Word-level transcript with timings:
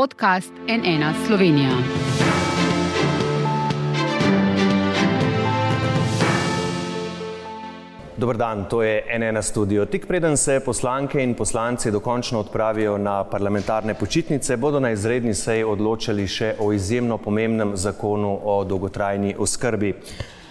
podcast 0.00 0.52
NN 0.68 1.26
Slovenija. 1.26 1.70
Dober 8.16 8.36
dan, 8.36 8.64
to 8.68 8.82
je 8.82 9.04
NN 9.18 9.42
studio. 9.42 9.84
Tik 9.86 10.06
preden 10.06 10.36
se 10.36 10.60
poslanke 10.64 11.22
in 11.22 11.34
poslanci 11.34 11.90
dokončno 11.90 12.40
odpravijo 12.40 12.98
na 12.98 13.24
parlamentarne 13.24 13.94
počitnice, 13.94 14.56
bodo 14.56 14.80
na 14.80 14.90
izredni 14.90 15.34
seji 15.34 15.64
odločali 15.64 16.26
še 16.26 16.54
o 16.58 16.72
izjemno 16.72 17.18
pomembnem 17.18 17.76
zakonu 17.76 18.38
o 18.44 18.64
dolgotrajni 18.64 19.34
oskrbi. 19.38 19.94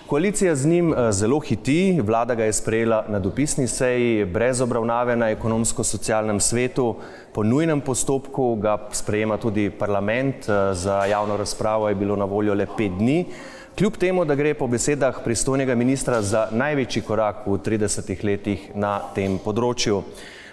Koalicija 0.09 0.55
z 0.55 0.67
njim 0.67 0.93
eh, 0.93 1.11
zelo 1.11 1.39
hiti, 1.39 2.01
vlada 2.01 2.35
ga 2.35 2.43
je 2.43 2.53
sprejela 2.53 3.05
na 3.09 3.19
dopisni 3.19 3.67
seji, 3.67 4.25
brez 4.25 4.61
obravnave 4.61 5.15
na 5.15 5.29
ekonomsko-socialnem 5.29 6.39
svetu, 6.39 6.95
po 7.33 7.43
nujnem 7.43 7.81
postopku 7.81 8.55
ga 8.55 8.77
sprejema 8.91 9.37
tudi 9.37 9.69
parlament, 9.69 10.49
eh, 10.49 10.73
za 10.73 11.05
javno 11.05 11.37
razpravo 11.37 11.89
je 11.89 11.95
bilo 11.95 12.15
na 12.15 12.25
voljo 12.25 12.53
le 12.53 12.65
pet 12.77 12.91
dni. 12.97 13.25
Kljub 13.77 13.97
temu, 13.97 14.25
da 14.25 14.35
gre 14.35 14.53
po 14.53 14.67
besedah 14.67 15.21
pristojnega 15.23 15.75
ministra 15.75 16.21
za 16.21 16.47
največji 16.51 17.01
korak 17.01 17.45
v 17.45 17.59
30 17.61 18.23
letih 18.23 18.65
na 18.75 18.99
tem 19.13 19.37
področju. 19.37 20.01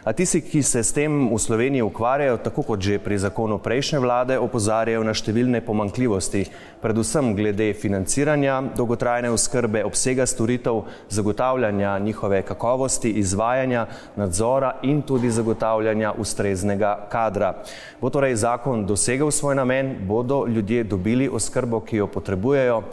A 0.07 0.13
tisti, 0.13 0.39
ki 0.39 0.61
se 0.63 0.85
s 0.87 0.95
tem 0.95 1.11
v 1.35 1.39
Sloveniji 1.39 1.83
ukvarjajo, 1.83 2.37
tako 2.39 2.63
kot 2.63 2.79
že 2.79 3.01
pri 3.03 3.19
zakonu 3.19 3.59
prejšnje 3.59 3.99
vlade, 3.99 4.37
opozarjajo 4.39 5.03
na 5.03 5.11
številne 5.11 5.59
pomankljivosti, 5.67 6.45
predvsem 6.79 7.33
glede 7.35 7.73
financiranja 7.75 8.61
dolgotrajne 8.79 9.35
oskrbe, 9.35 9.83
obsega 9.83 10.23
storitev, 10.23 10.85
zagotavljanja 11.11 11.99
njihove 11.99 12.45
kakovosti, 12.47 13.17
izvajanja, 13.19 13.89
nadzora 14.15 14.77
in 14.87 15.03
tudi 15.03 15.27
zagotavljanja 15.27 16.15
ustreznega 16.23 17.11
kadra. 17.11 17.57
Bo 17.99 18.07
torej 18.07 18.39
zakon 18.47 18.87
dosegel 18.87 19.35
svoj 19.35 19.59
namen, 19.59 19.97
bodo 20.07 20.45
ljudje 20.47 20.87
dobili 20.87 21.27
oskrbo, 21.27 21.83
ki 21.83 22.05
jo 22.05 22.07
potrebujejo. 22.07 22.85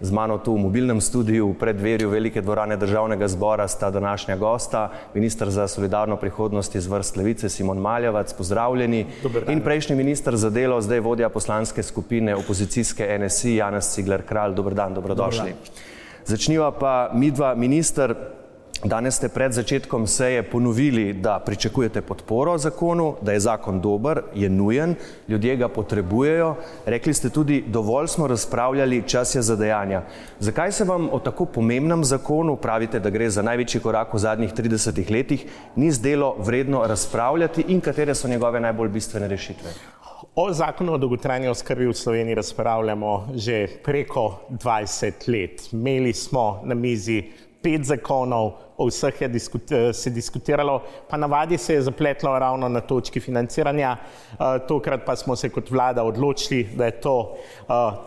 Z 0.00 0.10
mano 0.10 0.38
tu 0.38 0.54
v 0.56 0.64
mobilnem 0.64 1.00
studiu 1.00 1.52
v 1.52 1.58
predverju 1.60 2.08
velike 2.08 2.40
dvorane 2.40 2.76
državnega 2.76 3.28
zbora 3.28 3.68
sta 3.68 3.90
današnja 3.90 4.36
gosta, 4.36 4.88
ministr 5.14 5.50
za 5.50 5.68
solidarno 5.68 6.16
prihodnost 6.16 6.74
iz 6.74 6.86
vrst 6.86 7.16
Levice 7.16 7.48
Simon 7.48 7.78
Maljevac, 7.78 8.32
pozdravljeni, 8.32 9.06
in 9.48 9.60
prejšnji 9.60 9.96
ministr 9.96 10.36
za 10.36 10.50
delo, 10.50 10.80
zdaj 10.80 11.00
vodja 11.00 11.28
poslanske 11.28 11.82
skupine 11.82 12.36
opozicijske 12.36 13.18
NSI, 13.18 13.56
Janez 13.56 13.92
Cigler 13.94 14.22
Kralj. 14.22 14.54
Dobar 14.54 14.74
dan, 14.74 14.94
dobrodošli. 14.94 15.54
Začniva 16.24 16.72
pa 16.72 17.10
midva 17.14 17.54
minister. 17.54 18.39
Danes 18.80 19.20
ste 19.20 19.28
pred 19.28 19.52
začetkom 19.52 20.06
seje 20.08 20.40
ponovili, 20.42 21.12
da 21.12 21.36
pričakujete 21.46 22.00
podporo 22.00 22.58
zakonu, 22.58 23.14
da 23.20 23.32
je 23.32 23.40
zakon 23.40 23.80
dober, 23.80 24.22
je 24.34 24.48
nujen, 24.48 24.94
ljudje 25.28 25.56
ga 25.56 25.68
potrebujejo. 25.68 26.54
Rekli 26.86 27.14
ste 27.14 27.30
tudi, 27.30 27.64
dovolj 27.66 28.06
smo 28.06 28.26
razpravljali, 28.26 29.02
čas 29.06 29.34
je 29.34 29.42
za 29.42 29.56
dejanja. 29.56 30.02
Zakaj 30.38 30.72
se 30.72 30.84
vam 30.84 31.08
o 31.12 31.18
tako 31.18 31.44
pomembnem 31.44 32.04
zakonu, 32.04 32.56
pravite, 32.56 33.00
da 33.00 33.10
gre 33.10 33.28
za 33.30 33.42
največji 33.42 33.80
korak 33.80 34.14
v 34.14 34.18
zadnjih 34.18 34.54
30 34.54 35.10
letih, 35.12 35.44
ni 35.76 35.92
zdelo 35.92 36.36
vredno 36.38 36.86
razpravljati 36.86 37.64
in 37.68 37.80
katere 37.80 38.14
so 38.14 38.28
njegove 38.28 38.60
najbolj 38.60 38.88
bistvene 38.88 39.28
rešitve? 39.28 39.70
O 40.34 40.52
zakonu 40.52 40.92
o 40.92 40.98
dolgotrajni 40.98 41.48
oskrbi 41.48 41.86
v 41.86 41.92
Sloveniji 41.92 42.34
razpravljamo 42.34 43.28
že 43.34 43.66
preko 43.84 44.40
20 44.50 45.28
let. 45.28 45.68
Imeli 45.72 46.12
smo 46.12 46.62
na 46.64 46.74
mizi 46.74 47.22
pet 47.62 47.84
zakonov, 47.84 48.52
o 48.80 48.86
vseh 48.88 49.20
je 49.20 49.28
diskut, 49.28 49.72
se 49.92 50.10
diskutiralo, 50.10 50.80
pa 51.08 51.16
navadi 51.16 51.58
se 51.58 51.74
je 51.74 51.82
zapletlo 51.82 52.38
ravno 52.38 52.68
na 52.68 52.80
točki 52.80 53.20
financiranja. 53.20 53.96
Tokrat 54.68 55.04
pa 55.06 55.16
smo 55.16 55.36
se 55.36 55.50
kot 55.52 55.70
vlada 55.70 56.04
odločili, 56.04 56.62
da 56.76 56.88
je 56.88 57.00
to 57.00 57.36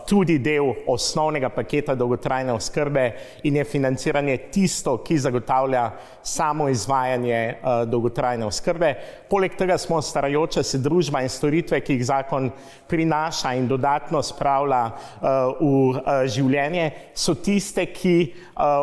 tudi 0.08 0.38
del 0.38 0.72
osnovnega 0.90 1.48
paketa 1.48 1.94
dolgotrajne 1.94 2.52
oskrbe 2.52 3.04
in 3.42 3.56
je 3.56 3.64
financiranje 3.64 4.36
tisto, 4.50 4.96
ki 4.98 5.18
zagotavlja 5.18 5.90
samo 6.22 6.68
izvajanje 6.68 7.54
dolgotrajne 7.86 8.46
oskrbe. 8.46 8.94
Poleg 9.30 9.54
tega 9.58 9.78
smo 9.78 10.02
starajoča 10.02 10.62
se 10.62 10.78
družba 10.78 11.22
in 11.22 11.30
storitve, 11.30 11.80
ki 11.80 11.98
jih 11.98 12.06
zakon 12.06 12.50
prinaša 12.90 13.54
in 13.54 13.68
dodatno 13.68 14.22
spravlja 14.22 14.82
v 15.60 16.26
življenje, 16.26 16.90
so 17.14 17.34
tiste, 17.34 17.86
ki 17.94 18.16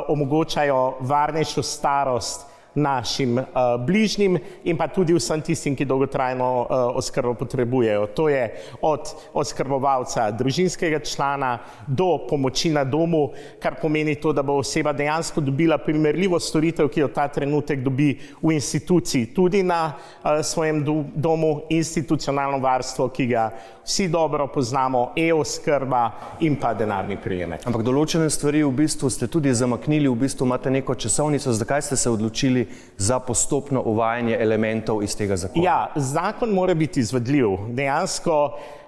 omogočajo 0.08 0.80
varnejšo 1.12 1.64
starost 1.82 2.52
našim 2.76 3.38
uh, 3.38 3.46
bližnjim 3.86 4.38
in 4.64 4.78
pa 4.78 4.88
tudi 4.88 5.14
vsem 5.14 5.42
tistim, 5.42 5.76
ki 5.76 5.86
dolgotrajno 5.86 6.48
uh, 6.62 6.68
oskrbo 6.96 7.34
potrebujejo. 7.34 8.08
To 8.16 8.30
je 8.30 8.46
od 8.82 9.12
oskrbovalca 9.34 10.30
družinskega 10.32 11.02
člana 11.04 11.58
do 11.88 12.18
pomoči 12.30 12.72
na 12.72 12.84
domu, 12.84 13.32
kar 13.60 13.76
pomeni 13.82 14.16
to, 14.16 14.32
da 14.34 14.44
bo 14.44 14.60
oseba 14.62 14.94
dejansko 14.94 15.42
dobila 15.42 15.78
primerljivo 15.78 16.40
storitev, 16.40 16.88
ki 16.88 17.04
jo 17.04 17.12
ta 17.12 17.28
trenutek 17.28 17.84
dobi 17.84 18.14
v 18.42 18.56
instituciji, 18.56 19.34
tudi 19.36 19.64
na 19.64 19.92
uh, 19.92 20.40
svojem 20.44 20.84
do 20.84 21.04
domu, 21.16 21.62
institucionalno 21.70 22.60
varstvo, 22.64 23.10
ki 23.12 23.28
ga 23.28 23.50
vsi 23.84 24.08
dobro 24.08 24.48
poznamo, 24.48 25.12
e-oskrba 25.16 26.12
in 26.40 26.56
pa 26.56 26.74
denarni 26.74 27.18
prijemek. 27.18 27.66
Ampak 27.68 27.84
določene 27.86 28.30
stvari 28.30 28.64
v 28.64 28.72
bistvu 28.72 29.10
ste 29.10 29.28
tudi 29.28 29.54
zamaknili, 29.54 30.10
v 30.10 30.16
bistvu 30.26 30.46
imate 30.46 30.72
neko 30.72 30.96
časovnico, 30.96 31.54
zakaj 31.54 31.82
ste 31.82 31.96
se 31.96 32.10
odločili 32.10 32.68
za 32.98 33.20
postopno 33.20 33.82
uvajanje 33.86 34.38
elementov 34.40 35.04
iz 35.04 35.16
tega 35.18 35.38
zakona? 35.38 35.64
Ja, 35.66 35.80
zakon 35.96 36.54
mora 36.54 36.74
biti 36.74 37.00
izvedljiv. 37.00 37.58
Dejansko 37.76 38.38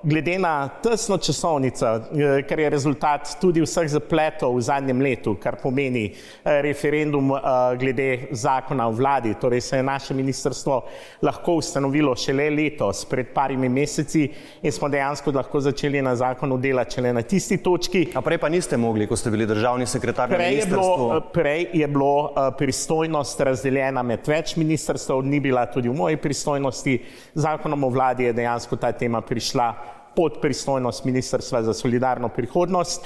glede 0.04 0.40
na 0.40 0.68
tesno 0.84 1.18
časovnico, 1.18 1.86
kar 2.50 2.60
je 2.60 2.70
rezultat 2.70 3.38
tudi 3.42 3.62
vseh 3.64 3.88
zapletov 3.88 4.58
v 4.58 4.62
zadnjem 4.62 5.02
letu, 5.02 5.36
kar 5.40 5.56
pomeni 5.62 6.10
referendum 6.44 7.31
glede 7.80 8.28
zakona 8.31 8.88
o 8.88 8.92
vladi, 8.92 9.34
torej 9.40 9.62
se 9.62 9.78
je 9.78 9.84
naše 9.84 10.14
ministrstvo 10.14 10.81
lahko 11.22 11.56
ustanovilo 11.62 12.16
šele 12.16 12.50
letos, 12.50 13.06
pred 13.06 13.31
parimi 13.34 13.70
meseci 13.70 14.28
in 14.62 14.72
smo 14.72 14.82
dejansko 14.89 15.31
lahko 15.31 15.59
začeli 15.59 16.01
na 16.01 16.16
zakonu 16.16 16.57
delati 16.57 16.95
šele 16.95 17.13
na 17.13 17.21
tisti 17.21 17.57
točki. 17.57 18.07
A 18.16 18.21
prej 18.21 18.38
pa 18.38 18.49
niste 18.49 18.77
mogli, 18.77 19.07
ko 19.07 19.16
ste 19.16 19.31
bili 19.31 19.45
državni 19.45 19.85
sekretar 19.85 20.29
na 20.29 20.35
Prej 20.35 20.45
je 20.45 20.51
ministrstvu? 20.51 20.97
bilo, 20.97 21.21
prej 21.33 21.67
je 21.73 21.88
bilo 21.88 22.33
pristojnost 22.57 23.39
razdeljena 23.39 24.03
med 24.03 24.27
več 24.27 24.55
ministrstv, 24.55 25.21
ni 25.23 25.39
bila 25.39 25.66
tudi 25.66 25.89
v 25.89 25.95
moji 25.97 26.17
pristojnosti. 26.17 26.99
Zakonom 27.33 27.83
o 27.83 27.89
vladi 27.89 28.23
je 28.23 28.33
dejansko 28.33 28.75
ta 28.75 28.91
tema 28.91 29.21
prišla 29.21 29.73
pod 30.16 30.41
pristojnost 30.41 31.05
Ministrstva 31.05 31.63
za 31.63 31.73
solidarno 31.73 32.29
prihodnost. 32.29 33.05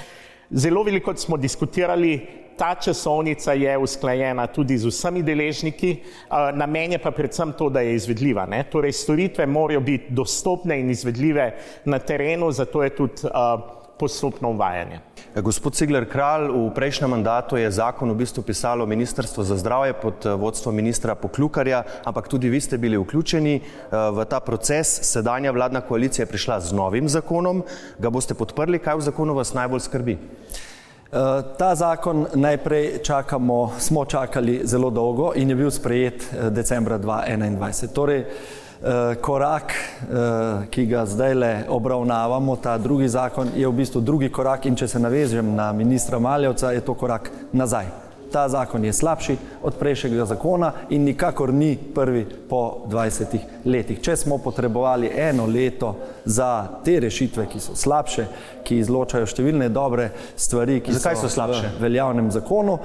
Zelo 0.50 0.82
veliko 0.82 1.16
smo 1.16 1.36
diskutirali, 1.36 2.26
ta 2.58 2.74
časovnica 2.74 3.52
je 3.52 3.78
usklajena 3.78 4.46
tudi 4.46 4.78
z 4.78 4.90
vsemi 4.90 5.22
deležniki, 5.22 5.96
namen 6.54 6.92
je 6.92 6.98
pa 6.98 7.10
predvsem 7.10 7.52
to, 7.52 7.70
da 7.70 7.80
je 7.80 7.94
izvedljiva. 7.94 8.46
Ne? 8.46 8.64
Torej, 8.70 8.92
storitve 8.92 9.46
morajo 9.46 9.80
biti 9.80 10.12
dostopne 10.12 10.80
in 10.80 10.90
izvedljive 10.90 11.52
na 11.84 11.98
terenu, 11.98 12.50
zato 12.52 12.82
je 12.82 12.90
tudi 12.96 13.30
postopno 13.98 14.50
uvajanje. 14.50 15.00
Gospod 15.42 15.74
Cigler 15.74 16.06
Kralj, 16.08 16.48
v 16.50 16.70
prejšnjem 16.74 17.10
mandatu 17.10 17.58
je 17.58 17.70
zakon 17.70 18.10
v 18.10 18.22
bistvu 18.22 18.42
pisalo 18.42 18.86
Ministrstvo 18.86 19.44
za 19.44 19.58
zdravje 19.58 19.92
pod 19.98 20.24
vodstvom 20.24 20.74
ministra 20.74 21.14
Poklukarja, 21.14 21.82
ampak 22.04 22.28
tudi 22.28 22.48
vi 22.48 22.60
ste 22.60 22.78
bili 22.78 22.98
vključeni 22.98 23.60
v 23.90 24.24
ta 24.30 24.40
proces. 24.40 25.02
Sedanja 25.02 25.50
vladna 25.50 25.80
koalicija 25.80 26.24
je 26.24 26.30
prišla 26.30 26.60
z 26.60 26.72
novim 26.72 27.08
zakonom. 27.08 27.62
Ga 27.98 28.10
boste 28.10 28.34
podprli? 28.34 28.78
Kaj 28.78 28.98
v 28.98 29.06
zakonu 29.10 29.34
vas 29.34 29.54
najbolj 29.54 29.86
skrbi? 29.90 30.18
Ta 31.58 31.74
zakon 31.74 32.26
najprej 32.34 32.98
čakamo, 33.02 33.72
smo 33.78 34.04
čakali 34.04 34.60
zelo 34.64 34.90
dolgo 34.90 35.32
in 35.36 35.50
je 35.50 35.56
bil 35.56 35.70
sprejet 35.70 36.34
decembra 36.50 36.98
2021. 36.98 37.92
Torej, 37.92 38.24
korak, 39.20 39.72
ki 40.70 40.86
ga 40.86 41.06
zdaj 41.06 41.34
le 41.34 41.64
obravnavamo, 41.68 42.56
ta 42.56 42.78
drugi 42.78 43.08
zakon, 43.08 43.48
je 43.56 43.68
v 43.68 43.72
bistvu 43.72 44.00
drugi 44.00 44.28
korak 44.28 44.66
in 44.66 44.76
če 44.76 44.88
se 44.88 45.00
navežem 45.00 45.54
na 45.54 45.72
ministra 45.72 46.18
Maljevca, 46.18 46.72
je 46.76 46.84
to 46.84 46.94
korak 46.94 47.30
nazaj. 47.52 48.07
Ta 48.32 48.48
zakon 48.48 48.84
je 48.84 48.92
slabši 48.92 49.36
od 49.62 49.74
prejšnjega 49.74 50.24
zakona 50.24 50.72
in 50.90 51.04
nikakor 51.04 51.52
ni 51.52 51.78
prvi 51.94 52.26
po 52.48 52.84
20 52.88 53.38
letih. 53.64 54.00
Če 54.00 54.16
smo 54.16 54.38
potrebovali 54.38 55.10
eno 55.16 55.46
leto 55.46 55.96
za 56.24 56.68
te 56.84 57.00
rešitve, 57.00 57.46
ki 57.48 57.60
so 57.60 57.76
slabše, 57.76 58.26
ki 58.64 58.78
izločajo 58.82 59.26
številne 59.26 59.70
dobre 59.72 60.10
stvari, 60.36 60.80
ki 60.84 60.92
Zakaj 60.98 61.16
so 61.16 61.28
so 61.28 61.34
slabše? 61.34 61.70
v 61.78 61.82
veljavnem 61.86 62.30
zakonu, 62.30 62.78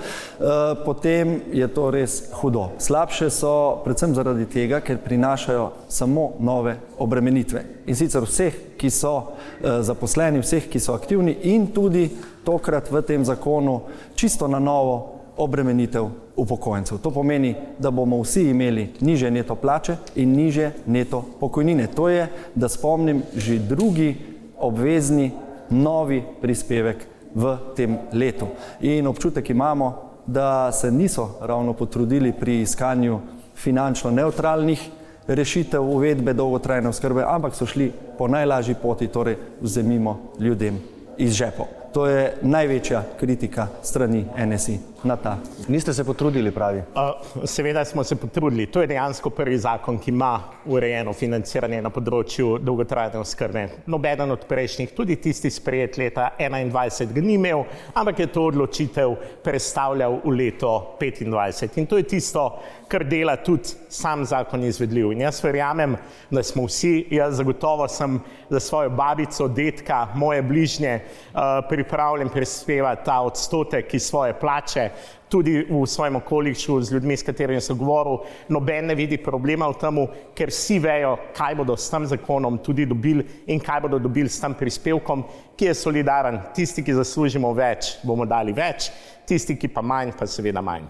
potem 0.86 1.42
je 1.51 1.68
to 1.68 1.89
res 1.92 2.19
hudo. 2.39 2.69
Slabše 2.80 3.30
so 3.30 3.84
predvsem 3.84 4.16
zaradi 4.16 4.48
tega, 4.48 4.80
ker 4.80 5.01
prinašajo 5.04 5.72
samo 5.92 6.34
nove 6.39 6.78
obremenitve. 7.04 7.66
In 7.88 8.00
sicer 8.00 8.24
vseh, 8.24 8.78
ki 8.80 8.89
so 8.89 9.34
zaposleni, 9.60 10.39
vseh, 10.44 10.69
ki 10.72 10.80
so 10.80 10.96
aktivni 10.96 11.36
in 11.51 11.68
tudi 11.75 12.07
tokrat 12.44 12.92
v 12.92 13.04
tem 13.04 13.25
zakonu 13.25 13.81
čisto 14.16 14.48
na 14.48 14.60
novo 14.60 15.23
obremenitev 15.38 16.06
upokojencev. 16.36 16.98
To 16.98 17.12
pomeni, 17.12 17.56
da 17.80 17.92
bomo 17.92 18.22
vsi 18.22 18.50
imeli 18.50 18.94
niže 19.02 19.32
neto 19.32 19.56
plače 19.56 19.96
in 20.16 20.36
niže 20.36 20.72
neto 20.86 21.26
pokojnine. 21.40 21.88
To 21.88 22.10
je, 22.10 22.28
da 22.56 22.70
spomnim, 22.70 23.24
že 23.36 23.60
drugi 23.60 24.16
obvezni 24.60 25.32
novi 25.70 26.24
prispevek 26.42 27.08
v 27.36 27.58
tem 27.76 27.98
letu. 28.14 28.48
In 28.82 29.08
občutek 29.08 29.50
imamo, 29.50 30.14
da 30.26 30.72
se 30.72 30.92
niso 30.92 31.30
ravno 31.42 31.74
potrudili 31.74 32.32
pri 32.32 32.62
iskanju 32.62 33.20
finančno 33.56 34.12
neutralnih 34.12 34.90
rešitev 35.28 35.84
uvedbe 35.84 36.34
dolgotrajne 36.34 36.90
oskrbe, 36.90 37.24
ampak 37.28 37.56
so 37.56 37.66
šli 37.66 37.92
po 38.18 38.28
najlažji 38.28 38.76
poti, 38.82 39.08
torej 39.08 39.38
vzemimo 39.62 40.20
ljudem 40.40 40.80
iz 41.18 41.34
žepov. 41.34 41.66
To 41.94 42.08
je 42.08 42.34
največja 42.42 43.04
kritika 43.20 43.68
strani 43.82 44.26
NSI 44.46 44.93
na 45.04 45.16
ta. 45.16 45.38
Niste 45.68 45.94
se 45.94 46.04
potrudili, 46.04 46.52
pravi? 46.52 46.82
Uh, 46.96 47.46
seveda 47.46 47.86
smo 47.86 48.04
se 48.04 48.16
potrudili. 48.16 48.66
To 48.66 48.82
je 48.82 48.88
dejansko 48.88 49.30
prvi 49.30 49.58
zakon, 49.58 50.00
ki 50.00 50.12
ima 50.12 50.40
urejeno 50.66 51.14
financiranje 51.14 51.82
na 51.82 51.90
področju 51.94 52.58
dolgotrajne 52.64 53.20
oskrbe. 53.20 53.66
Nobeden 53.86 54.32
od 54.32 54.46
prejšnjih, 54.48 54.94
tudi 54.96 55.16
tisti 55.22 55.52
sprejet 55.52 55.98
leta 55.98 56.30
2021, 56.40 57.14
ga 57.14 57.22
ni 57.22 57.36
imel, 57.36 57.66
ampak 57.94 58.20
je 58.20 58.30
to 58.32 58.48
odločitev 58.52 59.16
predstavljal 59.44 60.22
v 60.24 60.36
leto 60.38 60.74
2025. 61.02 61.82
In 61.82 61.90
to 61.90 62.00
je 62.00 62.08
tisto, 62.16 62.48
kar 62.88 63.04
dela 63.04 63.36
tudi 63.36 63.76
sam 63.90 64.26
zakon 64.26 64.64
izvedljiv. 64.64 65.12
In 65.12 65.26
jaz 65.26 65.42
verjamem, 65.44 65.98
da 66.32 66.44
smo 66.44 66.68
vsi, 66.68 67.08
jaz 67.12 67.38
zagotovo 67.38 67.88
sem 67.88 68.20
za 68.50 68.60
svojo 68.60 68.90
babico, 68.90 69.48
detka, 69.48 70.08
moje 70.16 70.42
bližnje 70.42 71.00
uh, 71.00 71.42
pripravljen 71.70 72.30
prispevati 72.30 73.06
ta 73.06 73.22
odstotek 73.22 73.94
iz 73.94 74.04
svoje 74.04 74.34
plače, 74.40 74.90
tudi 75.30 75.66
v 75.69 75.86
svojem 75.88 76.16
okolišu 76.16 76.81
z 76.81 76.94
ljudmi, 76.94 77.18
s 77.18 77.25
katerimi 77.25 77.62
sem 77.62 77.78
govoril, 77.78 78.19
noben 78.50 78.86
ne 78.86 78.95
vidi 78.95 79.18
problema 79.18 79.68
v 79.72 79.80
tem, 79.81 80.01
ker 80.38 80.51
vsi 80.54 80.78
vejo, 80.84 81.16
kaj 81.34 81.56
bodo 81.57 81.78
s 81.78 81.90
tem 81.90 82.06
zakonom 82.06 82.60
tudi 82.62 82.86
dobili 82.86 83.25
in 83.48 83.60
kaj 83.60 83.81
bodo 83.88 84.00
dobili 84.00 84.30
s 84.30 84.42
tem 84.42 84.54
prispevkom, 84.54 85.24
ki 85.57 85.72
je 85.72 85.74
solidaren. 85.74 86.40
Tisti, 86.54 86.84
ki 86.84 86.94
zaslužimo 87.00 87.54
več, 87.57 87.98
bomo 88.04 88.25
dali 88.30 88.54
več, 88.54 88.92
tisti, 89.25 89.57
ki 89.57 89.72
pa 89.74 89.81
manj, 89.81 90.13
pa 90.19 90.30
seveda 90.30 90.62
manj. 90.62 90.86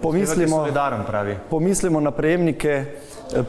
Pomislimo, 0.00 0.66
pomislimo 1.50 2.00
na 2.00 2.10
prejemnike 2.10 2.84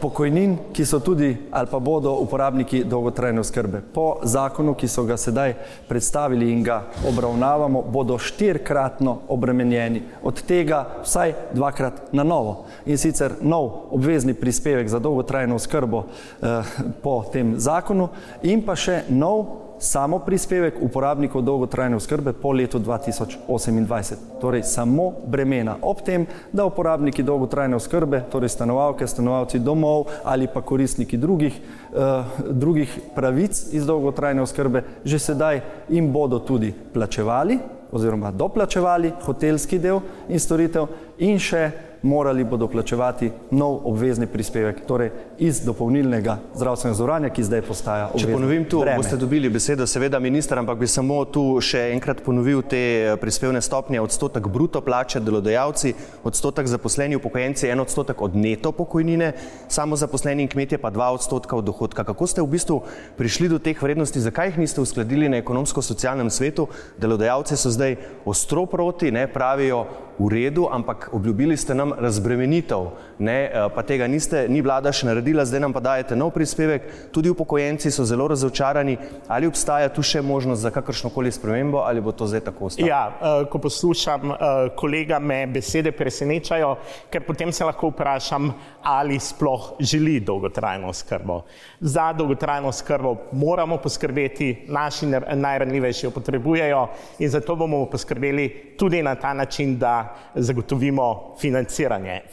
pokojnin, 0.02 0.58
ki 0.74 0.86
so 0.86 1.00
tudi 1.00 1.38
ali 1.52 1.68
pa 1.72 1.80
bodo 1.80 2.14
uporabniki 2.14 2.84
dolgotrajne 2.84 3.40
oskrbe. 3.40 3.82
Po 3.94 4.20
zakonu, 4.24 4.74
ki 4.74 4.88
so 4.88 5.04
ga 5.04 5.18
sedaj 5.18 5.54
predstavili 5.88 6.52
in 6.52 6.64
ga 6.64 6.82
obravnavamo, 7.08 7.82
bodo 7.82 8.18
štirkratno 8.18 9.18
obremenjeni, 9.28 10.02
od 10.24 10.42
tega 10.42 10.86
vsaj 11.04 11.34
dvakrat 11.54 12.14
na 12.14 12.24
novo. 12.24 12.66
In 12.86 12.98
sicer 12.98 13.36
nov 13.42 13.90
obvezni 13.92 14.34
prispevek 14.34 14.90
za 14.90 15.00
dolgotrajno 15.00 15.56
oskrbo 15.56 16.04
eh, 16.06 16.62
po 17.04 17.24
tem 17.34 17.56
zakonu 17.60 18.10
in 18.44 18.62
pa 18.66 18.76
še 18.76 19.04
nov 19.10 19.67
samo 19.80 20.20
prispevek 20.20 20.82
uporabnikov 20.82 21.42
dolgotrajne 21.42 21.96
oskrbe 21.96 22.34
po 22.34 22.52
letu 22.52 22.80
2028. 22.80 24.16
Torej 24.42 24.64
samo 24.64 25.12
bremena. 25.28 25.76
Ob 25.82 26.02
tem, 26.02 26.26
da 26.52 26.66
uporabniki 26.66 27.24
dolgotrajne 27.24 27.76
oskrbe, 27.76 28.24
torej 28.32 28.50
stanovalke, 28.50 29.08
stanovalci 29.08 29.60
domov 29.60 30.06
ali 30.24 30.48
pa 30.54 30.62
koristniki 30.62 31.18
drugih, 31.18 31.62
uh, 31.94 32.26
drugih 32.50 33.00
pravic 33.16 33.64
iz 33.72 33.86
dolgotrajne 33.86 34.42
oskrbe, 34.42 34.84
že 35.06 35.20
sedaj 35.20 35.62
jim 35.90 36.12
bodo 36.12 36.40
tudi 36.40 36.74
plačevali 36.94 37.60
oziroma 37.92 38.32
doplačevali 38.32 39.12
hotelski 39.24 39.80
del 39.80 40.00
in 40.30 40.40
storitev 40.40 40.88
in 41.18 41.40
še 41.40 41.72
morali 42.02 42.44
bodo 42.44 42.68
plačevati 42.68 43.32
nov 43.52 43.82
obvezni 43.86 44.28
prispevek, 44.28 44.86
torej 44.88 45.12
iz 45.38 45.62
dopolnilnega 45.66 46.38
zdravstvenega 46.56 46.98
zavarovanja, 46.98 47.30
ki 47.30 47.44
zdaj 47.44 47.62
postaja 47.68 48.08
obvezen. 48.08 48.28
Če 48.28 48.36
ponovim 48.36 48.66
tu, 48.70 48.82
breme. 48.82 49.02
boste 49.02 49.18
dobili 49.18 49.50
besedo, 49.50 49.88
seveda 49.88 50.20
minister, 50.20 50.60
ampak 50.60 50.80
bi 50.80 50.88
samo 50.88 51.20
tu 51.26 51.44
še 51.64 51.88
enkrat 51.94 52.22
ponovil 52.26 52.62
te 52.62 52.80
eh, 52.80 53.16
prispevne 53.22 53.62
stopnje, 53.62 54.02
odstotek 54.02 54.48
bruto 54.52 54.82
plače 54.82 55.22
delodajalci, 55.24 55.94
odstotek 56.28 56.70
zaposleni 56.70 57.20
upokojenci, 57.20 57.70
en 57.72 57.84
odstotek 57.84 58.22
od 58.22 58.36
neto 58.36 58.72
pokojnine, 58.72 59.34
samo 59.68 59.98
zaposleni 60.00 60.46
in 60.46 60.52
kmetje 60.52 60.82
pa 60.82 60.92
dva 60.94 61.12
odstotka 61.16 61.58
od 61.58 61.66
dohodka. 61.68 62.06
Kako 62.08 62.28
ste 62.28 62.42
v 62.42 62.52
bistvu 62.58 62.82
prišli 63.18 63.50
do 63.50 63.60
teh 63.60 63.78
vrednosti, 63.82 64.22
zakaj 64.24 64.54
jih 64.54 64.62
niste 64.66 64.82
uskladili 64.82 65.30
na 65.30 65.42
ekonomsko-socialnem 65.42 66.30
svetu? 66.34 66.68
Delodajalci 67.02 67.58
so 67.58 67.72
zdaj 67.74 67.98
ostro 68.26 68.66
proti, 68.70 69.12
ne 69.12 69.28
pravijo, 69.28 69.86
v 70.20 70.30
redu, 70.30 70.68
ampak 70.72 71.10
obljubili 71.14 71.58
ste 71.58 71.76
nam 71.76 71.87
razbremenitev, 71.98 72.90
ne, 73.20 73.38
eh, 73.46 73.70
pa 73.76 73.82
tega 73.84 74.08
niste, 74.08 74.48
ni 74.50 74.62
vlada 74.62 74.92
še 74.94 75.08
naredila, 75.08 75.46
zdaj 75.46 75.62
nam 75.64 75.74
pa 75.74 75.80
dajete 75.80 76.16
nov 76.16 76.34
prispevek, 76.36 77.12
tudi 77.16 77.30
upokojenci 77.30 77.92
so 77.92 78.06
zelo 78.06 78.28
razočarani, 78.28 78.98
ali 79.28 79.48
obstaja 79.48 79.90
tu 79.94 80.04
še 80.04 80.22
možnost 80.22 80.62
za 80.62 80.72
kakršnokoli 80.72 81.32
spremembo 81.32 81.82
ali 81.86 82.02
bo 82.02 82.12
to 82.12 82.28
zdaj 82.28 82.44
tako 82.50 82.70
ostalo? 82.70 82.88
Ja, 82.88 83.02
eh, 83.10 83.46
ko 83.50 83.62
poslušam 83.64 84.32
eh, 84.32 84.38
kolega, 84.76 85.20
me 85.20 85.48
besede 85.48 85.92
presenečajo, 85.92 86.76
ker 87.12 87.26
potem 87.28 87.52
se 87.52 87.66
lahko 87.66 87.92
vprašam, 87.94 88.52
ali 88.84 89.20
sploh 89.20 89.74
želi 89.80 90.20
dolgotrajno 90.20 90.94
skrbo. 90.94 91.42
Za 91.80 92.14
dolgotrajno 92.14 92.72
skrbo 92.72 93.16
moramo 93.32 93.78
poskrbeti, 93.78 94.66
naši 94.68 95.10
najranljivejši 95.36 96.06
jo 96.06 96.12
potrebujejo 96.12 96.88
in 97.20 97.30
zato 97.30 97.56
bomo 97.56 97.86
poskrbeli 97.86 98.76
tudi 98.78 99.02
na 99.04 99.16
ta 99.16 99.34
način, 99.34 99.78
da 99.78 100.16
zagotovimo 100.36 101.36
financiranje. 101.42 101.77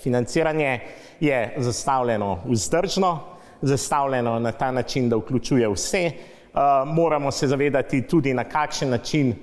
Financiranje 0.02 0.80
je 1.20 1.54
zastavljeno 1.58 2.38
vzdržno, 2.44 3.18
zastavljeno 3.62 4.38
na 4.38 4.52
ta 4.52 4.70
način, 4.70 5.08
da 5.08 5.16
vključuje 5.16 5.68
vse. 5.68 6.10
Uh, 6.54 6.60
moramo 6.86 7.30
se 7.30 7.46
zavedati 7.46 8.02
tudi, 8.02 8.34
na 8.34 8.44
kakšen 8.44 8.90
način 8.90 9.34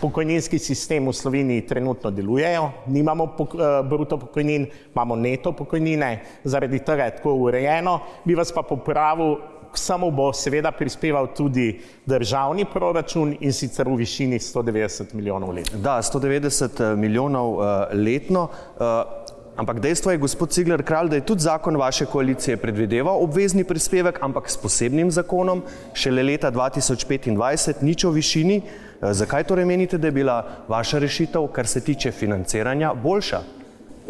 pokojninski 0.00 0.58
sistem 0.58 1.08
v 1.08 1.12
Sloveniji 1.12 1.66
trenutno 1.66 2.10
delujejo. 2.10 2.70
Nimamo 2.86 3.26
pok 3.36 3.54
uh, 3.54 3.60
bruto 3.88 4.18
pokojnin, 4.18 4.66
imamo 4.94 5.16
neto 5.16 5.52
pokojnine, 5.52 6.20
zaradi 6.44 6.78
tega 6.78 7.04
je 7.04 7.16
tako 7.16 7.34
urejeno. 7.34 8.00
Bi 8.24 8.34
vas 8.34 8.52
pa 8.52 8.62
popravil, 8.62 9.36
samo 9.74 10.10
bo 10.10 10.32
seveda 10.32 10.70
prispeval 10.72 11.26
tudi 11.36 11.80
državni 12.06 12.64
proračun 12.64 13.36
in 13.40 13.52
sicer 13.52 13.88
v 13.88 13.96
višini 13.96 14.38
190 14.38 15.14
milijonov 15.14 15.50
letno. 15.50 15.78
Da, 15.78 15.98
190 16.02 16.92
eh, 16.92 16.96
milijonov 16.96 17.54
uh, 17.54 17.64
letno. 17.92 18.48
Uh, 18.76 19.41
Ampak 19.56 19.80
dejstvo 19.80 20.10
je, 20.10 20.18
gospod 20.18 20.50
Cigler 20.50 20.82
Kralj, 20.82 21.08
da 21.08 21.16
je 21.16 21.26
tudi 21.28 21.44
zakon 21.44 21.76
vaše 21.76 22.06
koalicije 22.06 22.56
predvideval 22.56 23.20
obvezni 23.22 23.64
prispevek, 23.64 24.18
ampak 24.24 24.48
s 24.50 24.56
posebnim 24.56 25.10
zakonom, 25.10 25.62
šele 25.94 26.22
leta 26.22 26.50
2025, 26.50 27.82
nič 27.82 28.04
o 28.04 28.10
višini. 28.10 28.62
Zakaj 29.02 29.44
torej 29.44 29.68
menite, 29.68 29.98
da 29.98 30.08
je 30.08 30.16
bila 30.16 30.38
vaša 30.68 30.98
rešitev, 30.98 31.46
kar 31.52 31.66
se 31.66 31.84
tiče 31.84 32.12
financiranja, 32.12 32.94
boljša? 32.94 33.42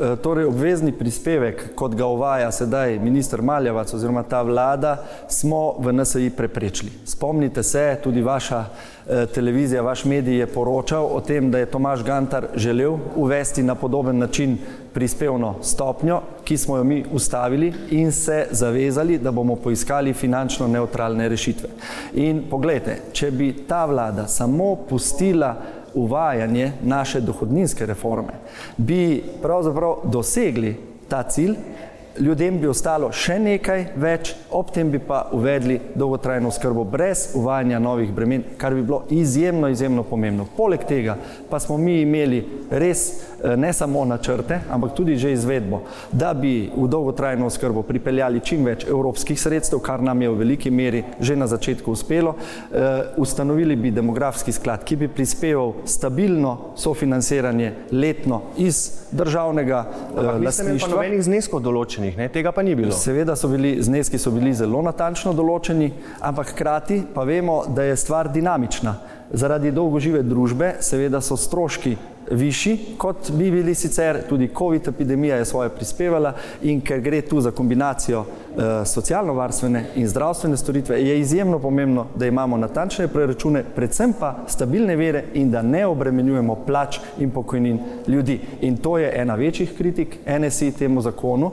E, 0.01 0.17
torej, 0.17 0.45
obvezni 0.49 0.93
prispevek, 0.93 1.75
kot 1.77 1.93
ga 1.95 2.07
uvaja 2.09 2.49
sedaj 2.53 2.97
ministr 2.99 3.43
Maljevac 3.45 3.93
oziroma 3.95 4.23
ta 4.23 4.41
vlada, 4.43 4.97
smo 5.29 5.75
v 5.79 5.93
NSI 5.93 6.31
preprečili. 6.37 6.91
Spomnite 7.05 7.63
se, 7.63 7.99
tudi 8.03 8.23
vaša 8.23 8.65
e, 8.65 9.27
televizija, 9.27 9.83
vaš 9.83 10.05
medij 10.05 10.39
je 10.39 10.47
poročal 10.47 11.11
o 11.13 11.21
tem, 11.21 11.51
da 11.51 11.59
je 11.59 11.67
Tomaš 11.67 12.05
Gantar 12.05 12.47
želel 12.57 12.97
uvesti 13.17 13.63
na 13.63 13.75
podoben 13.75 14.19
način 14.19 14.57
prispevno 14.95 15.55
stopnjo, 15.63 16.21
ki 16.45 16.57
smo 16.57 16.77
jo 16.77 16.85
mi 16.85 17.05
ustavili 17.13 17.73
in 17.91 18.13
se 18.13 18.47
zavezali, 18.51 19.19
da 19.19 19.31
bomo 19.31 19.57
poiskali 19.57 20.15
finančno 20.15 20.69
neutralne 20.69 21.29
rešitve. 21.29 21.69
In 22.15 22.43
pogledajte, 22.51 23.13
če 23.13 23.31
bi 23.31 23.53
ta 23.69 23.85
vlada 23.85 24.27
samo 24.27 24.77
pustila 24.89 25.57
uvajanje 25.95 26.73
naše 26.83 27.21
dohodninske 27.21 27.87
reforme, 27.87 28.33
bi 28.77 29.23
pravzaprav 29.43 30.05
dosegli 30.05 30.77
ta 31.09 31.23
cilj, 31.23 31.57
ljudem 32.21 32.59
bi 32.61 32.69
ostalo 32.69 33.09
še 33.13 33.39
nekaj 33.41 33.85
več, 34.01 34.35
ob 34.53 34.71
tem 34.75 34.91
bi 34.93 35.01
pa 35.01 35.25
uvedli 35.33 35.79
dolgotrajno 35.95 36.51
skrbo 36.53 36.85
brez 36.85 37.31
uvajanja 37.39 37.79
novih 37.81 38.13
bremen, 38.13 38.45
kar 38.61 38.75
bi 38.75 38.83
bilo 38.83 39.03
izjemno, 39.11 39.71
izjemno 39.73 40.05
pomembno. 40.05 40.47
Poleg 40.57 40.85
tega 40.89 41.17
pa 41.51 41.61
smo 41.61 41.79
mi 41.79 42.01
imeli 42.03 42.43
res 42.71 43.07
ne 43.57 43.73
samo 43.73 44.05
načrte, 44.05 44.61
ampak 44.71 44.95
tudi 44.95 45.17
že 45.17 45.33
izvedbo, 45.33 45.83
da 46.13 46.35
bi 46.35 46.71
v 46.77 46.89
dolgotrajno 46.89 47.51
skrbo 47.51 47.83
pripeljali 47.83 48.41
čim 48.41 48.65
več 48.65 48.87
evropskih 48.87 49.41
sredstev, 49.41 49.81
kar 49.83 50.03
nam 50.03 50.23
je 50.23 50.31
v 50.31 50.39
veliki 50.39 50.71
meri 50.71 51.05
že 51.21 51.37
na 51.37 51.47
začetku 51.47 51.93
uspelo. 51.93 52.35
Uh, 52.35 52.79
ustanovili 53.17 53.77
bi 53.77 53.91
demografski 53.91 54.53
sklad, 54.53 54.85
ki 54.85 54.97
bi 54.97 55.09
prispeval 55.09 55.73
stabilno 55.85 56.75
sofinanciranje 56.77 57.73
letno 57.93 58.43
iz 58.57 59.03
državnega 59.13 59.85
lastništva. 60.45 60.89
Pa 60.89 60.95
nobenih 60.95 61.23
zneskov 61.25 61.63
določenih, 61.63 62.17
ne? 62.17 62.29
tega 62.33 62.53
pa 62.53 62.63
ni 62.63 62.75
bilo. 62.79 62.95
Seveda 62.97 63.37
so 63.37 63.51
bili 63.53 63.77
zneski 63.83 64.19
so 64.19 64.33
bili 64.35 64.55
zelo 64.57 64.83
natančno 64.83 65.35
določeni, 65.37 65.93
ampak 66.21 66.55
hkrati 66.55 67.03
pa 67.15 67.27
vemo, 67.29 67.63
da 67.69 67.89
je 67.89 67.99
stvar 68.01 68.31
dinamična. 68.33 68.97
Zaradi 69.33 69.71
dolgožive 69.73 70.23
družbe 70.23 70.75
seveda 70.85 71.23
so 71.25 71.39
stroški 71.41 71.97
višji, 72.33 72.79
kot 72.99 73.31
bi 73.31 73.51
bili 73.51 73.75
sicer, 73.75 74.19
tudi 74.29 74.51
COVID 74.59 74.89
epidemija 74.89 75.37
je 75.37 75.45
svoje 75.45 75.69
prispevala 75.69 76.33
in 76.63 76.81
ker 76.81 77.01
gre 77.01 77.21
tu 77.21 77.41
za 77.41 77.51
kombinacijo 77.51 78.21
eh, 78.21 78.85
socialno-varstvene 78.85 79.85
in 79.95 80.09
zdravstvene 80.09 80.57
storitve, 80.57 81.03
je 81.03 81.21
izjemno 81.21 81.59
pomembno, 81.59 82.07
da 82.15 82.27
imamo 82.27 82.57
natančne 82.57 83.09
preračune, 83.09 83.65
predvsem 83.77 84.13
pa 84.21 84.37
stabilne 84.49 84.97
vere 84.97 85.25
in 85.35 85.51
da 85.51 85.63
ne 85.63 85.87
obremenjujemo 85.87 86.55
plač 86.67 86.99
in 87.19 87.31
pokojnin 87.31 87.79
ljudi. 88.07 88.41
In 88.61 88.77
to 88.77 88.99
je 88.99 89.13
ena 89.15 89.35
večjih 89.35 89.75
kritik 89.79 90.19
NSI 90.27 90.73
temu 90.73 91.01
zakonu. 91.01 91.51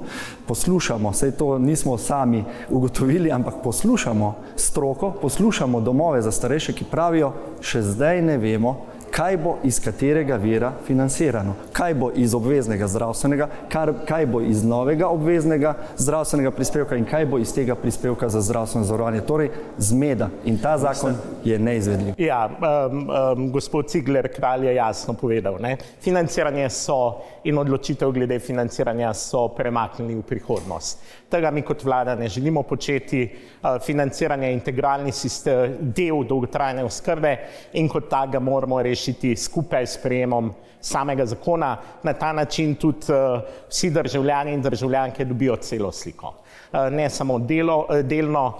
Poslušamo, 0.47 1.13
sej 1.13 1.31
to 1.31 1.57
nismo 1.59 1.97
sami 1.97 2.43
ugotovili, 2.69 3.31
ampak 3.31 3.53
poslušamo 3.63 4.35
stroko, 4.55 5.11
poslušamo 5.21 5.81
domove 5.81 6.21
za 6.21 6.31
starejše, 6.31 6.73
ki 6.73 6.85
pravijo, 6.91 7.33
še 7.61 7.81
zdaj 7.81 8.21
ne 8.21 8.37
vemo, 8.37 8.75
kaj 9.19 9.37
bo 9.37 9.57
iz 9.63 9.79
katerega 9.83 10.35
vira 10.35 10.71
financirano, 10.87 11.53
kaj 11.73 11.93
bo 11.93 12.11
iz 12.15 12.33
obveznega 12.33 12.87
zdravstvenega, 12.87 13.47
kar, 13.69 13.91
kaj 14.07 14.25
bo 14.25 14.39
iz 14.41 14.63
novega 14.63 15.09
obveznega 15.11 15.73
zdravstvenega 15.97 16.51
prispevka 16.55 16.95
in 16.95 17.03
kaj 17.05 17.25
bo 17.25 17.37
iz 17.37 17.51
tega 17.53 17.75
prispevka 17.75 18.29
za 18.29 18.41
zdravstveno 18.41 18.85
zavarovanje. 18.87 19.21
Torej, 19.27 19.49
zmeda 19.77 20.29
in 20.45 20.57
ta 20.57 20.77
zakon 20.77 21.17
je 21.43 21.59
neizvedljiv. 21.59 22.13
Ja, 22.17 22.45
um, 22.47 23.09
um, 23.09 23.51
gospod 23.51 23.89
Cigler 23.91 24.31
kralj 24.35 24.67
je 24.67 24.75
jasno 24.75 25.13
povedal, 25.13 25.59
ne? 25.59 25.75
financiranje 26.01 26.69
so 26.69 27.19
in 27.43 27.57
odločitev 27.57 28.11
glede 28.11 28.39
financiranja 28.39 29.13
so 29.13 29.47
premaknili 29.47 30.15
v 30.15 30.23
prihodnost. 30.31 31.03
Tega 31.29 31.51
mi 31.51 31.61
kot 31.61 31.83
vlada 31.83 32.15
ne 32.15 32.27
želimo 32.27 32.63
početi, 32.63 33.29
uh, 33.61 33.69
financiranje 33.85 34.47
je 34.47 34.53
integralni 34.53 35.11
sistem, 35.11 35.75
del 35.79 36.23
dolgotrajne 36.27 36.83
oskrbe 36.83 37.35
in 37.73 37.89
kot 37.89 38.09
tak 38.09 38.31
ga 38.31 38.39
moramo 38.39 38.81
rešiti 38.81 39.35
skupaj 39.35 39.87
s 39.87 39.97
prejemom 40.01 40.53
samega 40.81 41.25
zakona. 41.25 41.77
Na 42.03 42.13
ta 42.13 42.33
način 42.33 42.75
tudi 42.75 43.13
uh, 43.13 43.41
vsi 43.69 43.89
državljani 43.89 44.53
in 44.53 44.61
državljanke 44.61 45.25
dobijo 45.25 45.55
celo 45.55 45.91
sliko. 45.91 46.33
Uh, 46.73 46.79
ne 46.91 47.09
samo 47.09 47.39
delo, 47.39 47.85
delno 48.03 48.53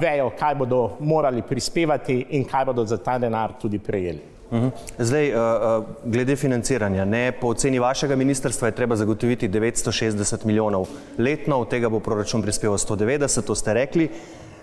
vejo, 0.00 0.30
kaj 0.38 0.54
bodo 0.54 0.96
morali 1.00 1.42
prispevati 1.42 2.26
in 2.30 2.44
kaj 2.44 2.64
bodo 2.64 2.84
za 2.84 2.96
ta 2.96 3.18
denar 3.18 3.52
tudi 3.60 3.78
prejeli. 3.78 4.34
Mhm. 4.54 4.68
Zdaj, 4.98 5.32
glede 6.04 6.36
financiranja, 6.36 7.04
ne, 7.04 7.32
po 7.32 7.48
oceni 7.50 7.78
vašega 7.78 8.16
ministrstva 8.16 8.68
je 8.68 8.76
treba 8.78 8.96
zagotoviti 8.96 9.48
960 9.48 10.44
milijonov 10.44 10.86
letno, 11.18 11.58
od 11.58 11.70
tega 11.70 11.88
bo 11.88 11.98
proračun 12.00 12.42
prispeval 12.42 12.78
190, 12.78 13.42
to 13.42 13.54
ste 13.54 13.74
rekli. 13.74 14.08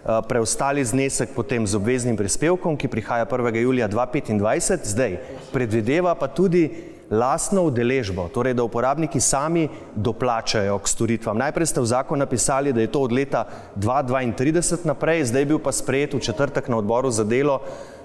Eh, 0.01 0.21
preostali 0.27 0.81
znesek 0.81 1.29
potem 1.35 1.61
z 1.67 1.77
obveznim 1.77 2.17
prispevkom, 2.17 2.73
ki 2.73 2.87
prihaja 2.89 3.25
1. 3.25 3.61
julija 3.61 3.85
2025, 3.87 4.89
zdaj 4.89 5.19
predvideva 5.53 6.15
pa 6.15 6.25
tudi 6.27 6.71
lastno 7.11 7.67
udeležbo, 7.69 8.25
torej 8.33 8.55
da 8.57 8.63
uporabniki 8.63 9.19
sami 9.21 9.67
doplačajo 9.95 10.79
k 10.79 10.87
storitvam. 10.87 11.37
Najprej 11.37 11.69
ste 11.69 11.81
v 11.81 11.85
zakon 11.85 12.17
napisali, 12.17 12.73
da 12.73 12.81
je 12.81 12.89
to 12.89 13.03
od 13.05 13.11
leta 13.11 13.45
2032 13.75 14.89
naprej, 14.89 15.29
zdaj 15.29 15.45
bil 15.45 15.59
pa 15.61 15.69
sprejet 15.69 16.17
v 16.17 16.23
četrtek 16.23 16.65
na 16.67 16.81
odboru 16.81 17.11
za 17.11 17.23
delo 17.23 17.61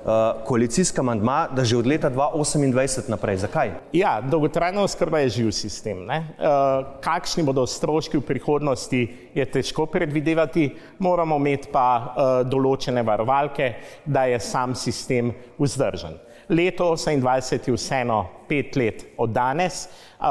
Eh, 0.07 0.35
koalicijska 0.45 1.03
mandma, 1.03 1.49
da 1.51 1.65
že 1.65 1.77
od 1.77 1.87
leta 1.87 2.11
2028 2.11 3.11
naprej. 3.11 3.37
Zakaj? 3.37 3.71
Ja, 3.93 4.21
dolgotrajna 4.21 4.83
oskrba 4.83 5.19
je 5.19 5.29
živ 5.29 5.51
sistem. 5.51 6.07
Uh, 6.07 6.15
kakšni 7.03 7.43
bodo 7.43 7.67
stroški 7.67 8.19
v 8.19 8.23
prihodnosti, 8.23 9.01
je 9.35 9.45
težko 9.51 9.87
predvidevati, 9.87 10.69
moramo 10.99 11.41
imeti 11.43 11.73
pa 11.73 11.89
uh, 11.99 12.07
določene 12.47 13.03
varovalke, 13.03 13.73
da 14.07 14.29
je 14.31 14.39
sam 14.41 14.79
sistem 14.79 15.35
vzdržen. 15.59 16.15
Leto 16.55 16.93
28 16.95 17.67
je 17.67 17.75
vseeno 17.75 18.21
pet 18.49 18.77
let 18.77 19.05
od 19.17 19.31
danes. 19.31 19.87
Uh, 20.17 20.27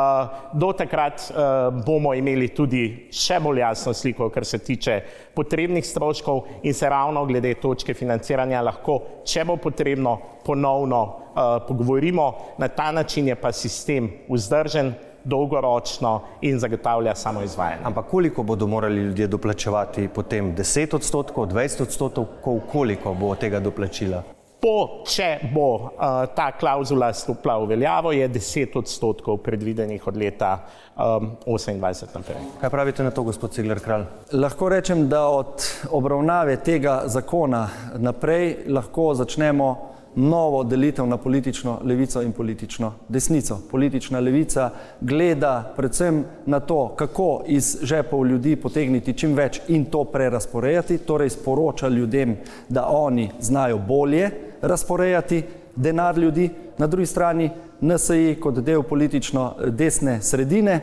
do 0.54 0.72
takrat 0.74 1.22
uh, 1.30 1.84
bomo 1.86 2.14
imeli 2.18 2.48
tudi 2.56 3.10
še 3.14 3.40
bolj 3.40 3.62
jasno 3.62 3.94
sliko, 3.94 4.30
kar 4.34 4.46
se 4.46 4.58
tiče 4.58 5.00
potrebnih 5.36 5.86
stroškov 5.86 6.64
in 6.64 6.74
se 6.74 6.90
ravno 6.90 7.26
glede 7.26 7.54
točke 7.62 7.94
financiranja 7.94 8.64
lahko, 8.66 9.00
če 9.26 9.46
bo 9.46 9.60
potrebno, 9.62 10.18
ponovno 10.46 11.02
uh, 11.06 11.58
pogovorimo. 11.68 12.32
Na 12.58 12.68
ta 12.68 12.92
način 12.92 13.28
je 13.28 13.36
pa 13.36 13.52
sistem 13.52 14.10
vzdržen 14.30 14.94
dolgoročno 15.26 16.22
in 16.42 16.60
zagotavlja 16.60 17.16
samo 17.16 17.42
izvajanje. 17.42 17.82
Ampak 17.84 18.06
koliko 18.06 18.44
bodo 18.44 18.68
morali 18.68 19.02
ljudje 19.02 19.28
doplačevati 19.28 20.08
potem? 20.08 20.56
10 20.56 20.96
odstotkov, 20.96 21.48
20 21.48 21.82
odstotkov, 21.82 22.60
koliko 22.72 23.14
bo 23.14 23.36
tega 23.36 23.60
doplačila? 23.60 24.24
Po, 24.62 25.04
če 25.06 25.52
bo 25.54 25.70
uh, 25.76 26.26
ta 26.36 26.50
klauzula 26.58 27.12
stopila 27.14 27.58
v 27.62 27.76
veljavo, 27.76 28.14
je 28.16 28.30
10 28.30 28.78
odstotkov 28.80 29.38
predvidenih 29.46 30.08
od 30.08 30.18
leta 30.18 30.52
um, 30.96 31.36
28 31.46 32.16
naprej. 32.16 32.40
Kaj 32.62 32.74
pravite 32.74 33.04
na 33.04 33.12
to, 33.12 33.24
gospod 33.24 33.54
Cigler 33.54 33.80
Kralj? 33.84 34.08
Lahko 34.34 34.70
rečem, 34.70 35.06
da 35.10 35.28
od 35.28 35.66
obravnave 35.92 36.58
tega 36.64 37.04
zakona 37.06 37.68
naprej 37.98 38.66
lahko 38.68 39.14
začnemo 39.14 39.70
novo 40.16 40.64
delitev 40.64 41.08
na 41.08 41.18
politično 41.18 41.80
levico 41.84 42.22
in 42.22 42.32
politično 42.32 42.94
desnico. 43.10 43.60
Politična 43.72 44.20
levica 44.20 44.70
gleda 45.02 45.74
predvsem 45.78 46.24
na 46.46 46.60
to, 46.60 46.96
kako 46.96 47.44
iz 47.48 47.78
žepov 47.82 48.28
ljudi 48.28 48.56
potegniti 48.56 49.14
čim 49.14 49.34
več 49.34 49.62
in 49.68 49.86
to 49.86 50.04
prerasporejati, 50.04 50.98
torej 50.98 51.30
sporoča 51.30 51.88
ljudem, 51.88 52.38
da 52.70 52.88
oni 52.88 53.30
znajo 53.40 53.78
bolje 53.78 54.30
razporejati 54.62 55.44
denar 55.76 56.18
ljudi, 56.18 56.50
na 56.78 56.88
drugi 56.88 57.06
strani 57.06 57.50
NSI 57.82 58.38
kot 58.42 58.60
del 58.60 58.84
politično 58.84 59.54
desne 59.68 60.22
sredine 60.22 60.80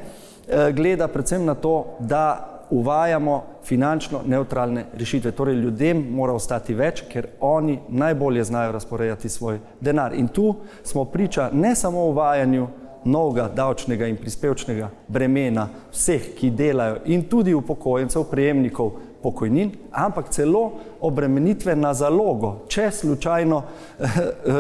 eh, 0.49 0.73
gleda 0.73 1.09
predvsem 1.09 1.45
na 1.45 1.55
to, 1.55 1.97
da 2.01 2.52
uvajamo 2.73 3.43
finančno 3.65 4.21
neutralne 4.27 4.85
rešitve. 4.99 5.31
Torej, 5.31 5.55
ljudem 5.55 6.07
mora 6.11 6.33
ostati 6.33 6.75
več, 6.75 7.05
ker 7.13 7.27
oni 7.41 7.79
najbolje 7.89 8.45
znajo 8.45 8.73
razporejati 8.73 9.29
svoj 9.29 9.59
denar. 9.81 10.15
In 10.15 10.29
tu 10.29 10.55
smo 10.83 11.05
priča 11.05 11.51
ne 11.53 11.75
samo 11.75 12.07
uvajanju 12.07 12.69
novega 13.05 13.49
davčnega 13.55 14.07
in 14.07 14.17
prispevčnega 14.17 14.89
bremena 15.09 15.69
vseh, 15.93 16.33
ki 16.39 16.51
delajo 16.51 17.01
in 17.05 17.27
tudi 17.29 17.55
upokojencev, 17.55 18.25
prejemnikov 18.31 18.93
pokojnin, 19.23 19.71
ampak 19.93 20.29
celo 20.29 20.73
obremenitve 21.01 21.77
na 21.77 21.95
zalogo, 21.95 22.57
če 22.69 22.91
slučajno 22.91 23.63
eh, 23.63 24.09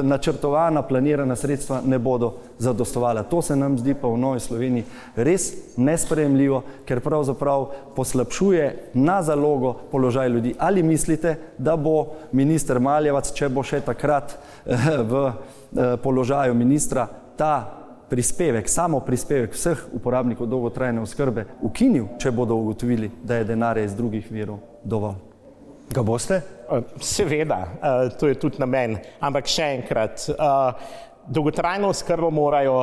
načrtovana, 0.02 0.83
planirana 0.83 1.37
sredstva 1.37 1.81
ne 1.85 1.99
bodo 1.99 2.35
zadostovala. 2.59 3.23
To 3.23 3.42
se 3.42 3.57
nam 3.57 3.78
zdi 3.78 3.95
pa 3.95 4.09
v 4.09 4.19
Novi 4.19 4.40
Sloveniji 4.40 4.85
res 5.16 5.50
nesprejemljivo, 5.76 6.62
ker 6.87 7.00
pravzaprav 7.00 7.69
poslabšuje 7.97 8.92
na 8.95 9.23
zalogo 9.23 9.75
položaj 9.90 10.28
ljudi. 10.28 10.54
Ali 10.59 10.83
mislite, 10.83 11.37
da 11.59 11.76
bo 11.76 12.07
minister 12.33 12.81
Maljevac, 12.81 13.33
če 13.35 13.49
bo 13.49 13.62
še 13.66 13.83
takrat 13.85 14.38
eh, 14.66 14.90
v 15.02 15.26
eh, 15.28 15.97
položaju 16.02 16.54
ministra, 16.54 17.09
ta 17.37 17.82
prispevek, 18.12 18.69
samo 18.69 19.00
prispevek 19.00 19.54
vseh 19.57 19.87
uporabnikov 19.97 20.47
dolgotrajne 20.47 21.00
oskrbe 21.00 21.47
ukinil, 21.64 22.11
če 22.21 22.31
bodo 22.37 22.59
ugotovili, 22.61 23.09
da 23.25 23.40
je 23.40 23.47
denarja 23.49 23.87
iz 23.88 23.95
drugih 23.97 24.26
virov 24.28 24.59
dovolj. 24.85 25.16
Ga 25.92 26.04
boste? 26.04 26.42
Seveda, 27.00 27.62
to 28.21 28.28
je 28.28 28.37
tudi 28.40 28.61
namen. 28.61 28.99
Ampak 29.21 29.49
še 29.49 29.71
enkrat, 29.78 30.26
dolgotrajno 31.25 31.88
oskrbo 31.92 32.28
morajo 32.31 32.76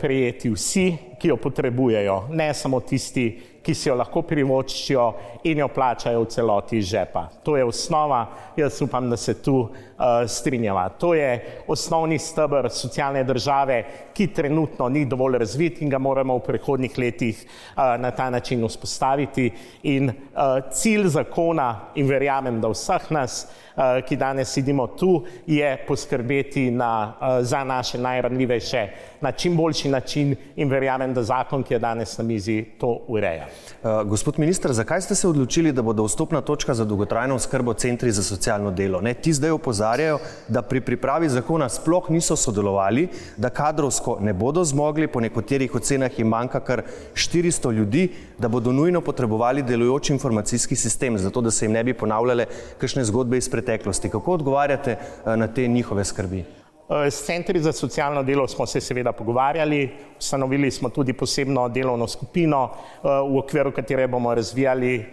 prijeti 0.00 0.52
vsi, 0.52 0.86
ki 1.20 1.32
jo 1.32 1.40
potrebujejo, 1.40 2.18
ne 2.36 2.52
samo 2.54 2.80
tisti, 2.84 3.26
ki 3.68 3.74
si 3.76 3.90
jo 3.90 3.98
lahko 4.00 4.22
privoščijo 4.24 5.02
in 5.50 5.58
jo 5.60 5.66
plačajo 5.68 6.22
v 6.22 6.28
celoti 6.32 6.78
iz 6.80 6.86
žepa. 6.88 7.26
To 7.44 7.58
je 7.58 7.66
osnova, 7.68 8.22
jaz 8.56 8.80
upam, 8.80 9.10
da 9.10 9.16
se 9.20 9.34
tu 9.44 9.58
uh, 9.60 10.24
strinjava. 10.24 10.86
To 10.96 11.12
je 11.14 11.64
osnovni 11.68 12.16
stebr 12.18 12.70
socialne 12.72 13.26
države, 13.28 13.82
ki 14.16 14.30
trenutno 14.32 14.88
ni 14.88 15.04
dovolj 15.04 15.36
razvit 15.44 15.82
in 15.82 15.92
ga 15.92 16.00
moramo 16.00 16.38
v 16.38 16.46
prihodnih 16.46 16.96
letih 16.98 17.44
uh, 17.44 17.98
na 18.00 18.10
ta 18.10 18.30
način 18.30 18.64
vzpostaviti. 18.64 19.50
In 19.92 20.08
uh, 20.08 20.70
cilj 20.72 21.12
zakona, 21.18 21.68
in 22.00 22.08
verjamem, 22.08 22.62
da 22.64 22.72
vseh 22.72 23.12
nas, 23.12 23.42
uh, 23.76 24.00
ki 24.00 24.16
danes 24.16 24.56
sedimo 24.56 24.88
tu, 24.96 25.26
je 25.46 25.76
poskrbeti 25.84 26.70
na, 26.70 26.92
uh, 27.20 27.44
za 27.44 27.64
naše 27.68 28.00
najranljivejše 28.00 28.88
na 29.20 29.32
čim 29.32 29.56
boljši 29.56 29.88
način 29.88 30.36
in 30.56 30.70
verjamem, 30.70 31.14
da 31.14 31.22
zakon, 31.22 31.62
ki 31.62 31.74
je 31.74 31.84
danes 31.84 32.18
na 32.18 32.24
mizi, 32.24 32.62
to 32.78 33.00
ureja. 33.08 33.48
Uh, 33.82 34.02
gospod 34.02 34.38
minister, 34.38 34.72
zakaj 34.72 35.00
ste 35.00 35.14
se 35.14 35.28
odločili, 35.28 35.72
da 35.72 35.82
bodo 35.82 36.02
vstopna 36.04 36.40
točka 36.40 36.74
za 36.74 36.84
dolgotrajno 36.84 37.34
oskrbo 37.34 37.74
centri 37.74 38.10
za 38.12 38.22
socialno 38.22 38.70
delo? 38.70 39.00
Ne? 39.00 39.14
Ti 39.14 39.32
zdaj 39.32 39.50
opozarjajo, 39.50 40.18
da 40.48 40.62
pri 40.62 40.80
pripravi 40.80 41.28
zakona 41.28 41.68
sploh 41.68 42.10
niso 42.10 42.36
sodelovali, 42.36 43.08
da 43.36 43.50
kadrovsko 43.54 44.18
ne 44.20 44.34
bodo 44.34 44.64
zmogli, 44.64 45.06
po 45.06 45.20
nekaterih 45.20 45.74
ocenah 45.74 46.18
jim 46.18 46.28
manjka 46.28 46.60
kar 46.60 46.82
400 47.14 47.72
ljudi, 47.72 48.08
da 48.38 48.48
bodo 48.48 48.72
nujno 48.72 49.00
potrebovali 49.00 49.62
delujoč 49.62 50.10
informacijski 50.10 50.76
sistem, 50.76 51.18
zato 51.18 51.40
da 51.40 51.50
se 51.50 51.64
jim 51.64 51.72
ne 51.72 51.84
bi 51.84 51.94
ponavljale 51.94 52.46
kakšne 52.78 53.04
zgodbe 53.04 53.38
iz 53.38 53.48
preteklosti. 53.50 54.10
Kako 54.10 54.32
odgovarjate 54.32 54.98
uh, 54.98 55.36
na 55.36 55.46
te 55.46 55.66
njihove 55.66 56.04
skrbi? 56.04 56.44
S 56.88 57.24
centri 57.26 57.60
za 57.60 57.72
socialno 57.72 58.22
delo 58.22 58.48
smo 58.48 58.66
se 58.66 58.80
seveda 58.80 59.12
pogovarjali, 59.12 59.90
ustanovili 60.18 60.70
smo 60.70 60.88
tudi 60.88 61.12
posebno 61.12 61.68
delovno 61.68 62.08
skupino, 62.08 62.70
v 63.02 63.38
okviru 63.38 63.72
katere 63.72 64.06
bomo 64.08 64.34
razvijali 64.34 65.04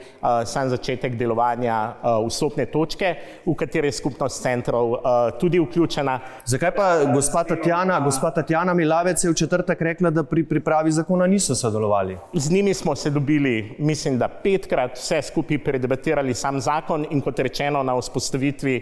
sam 0.46 0.70
začetek 0.70 1.15
delovanja 1.20 1.94
vstopne 2.27 2.65
točke, 2.65 3.15
v 3.46 3.55
kateri 3.60 3.88
je 3.88 3.91
skupnost 3.91 4.41
centrov 4.41 4.94
tudi 5.39 5.60
vključena. 5.60 6.20
Zakaj 6.46 6.72
pa 6.75 6.88
gospa 7.13 7.44
Tatjana, 7.44 8.00
gospa 8.00 8.32
Tatjana 8.32 8.74
Milavec 8.74 9.24
je 9.24 9.29
v 9.29 9.36
četrtek 9.36 9.82
rekla, 9.82 10.10
da 10.10 10.24
pri 10.24 10.46
pripravi 10.48 10.91
zakona 10.91 11.27
niso 11.27 11.55
sodelovali? 11.55 12.17
Z 12.34 12.51
njimi 12.51 12.74
smo 12.74 12.96
se 12.96 13.10
dobili, 13.10 13.75
mislim, 13.79 14.17
da 14.17 14.27
petkrat 14.29 14.96
vse 14.96 15.22
skupaj 15.22 15.60
predebatirali 15.63 16.34
sam 16.34 16.62
zakon 16.62 17.05
in 17.12 17.22
kot 17.22 17.39
rečeno 17.39 17.84
na 17.84 18.00
vzpostavitvi 18.00 18.79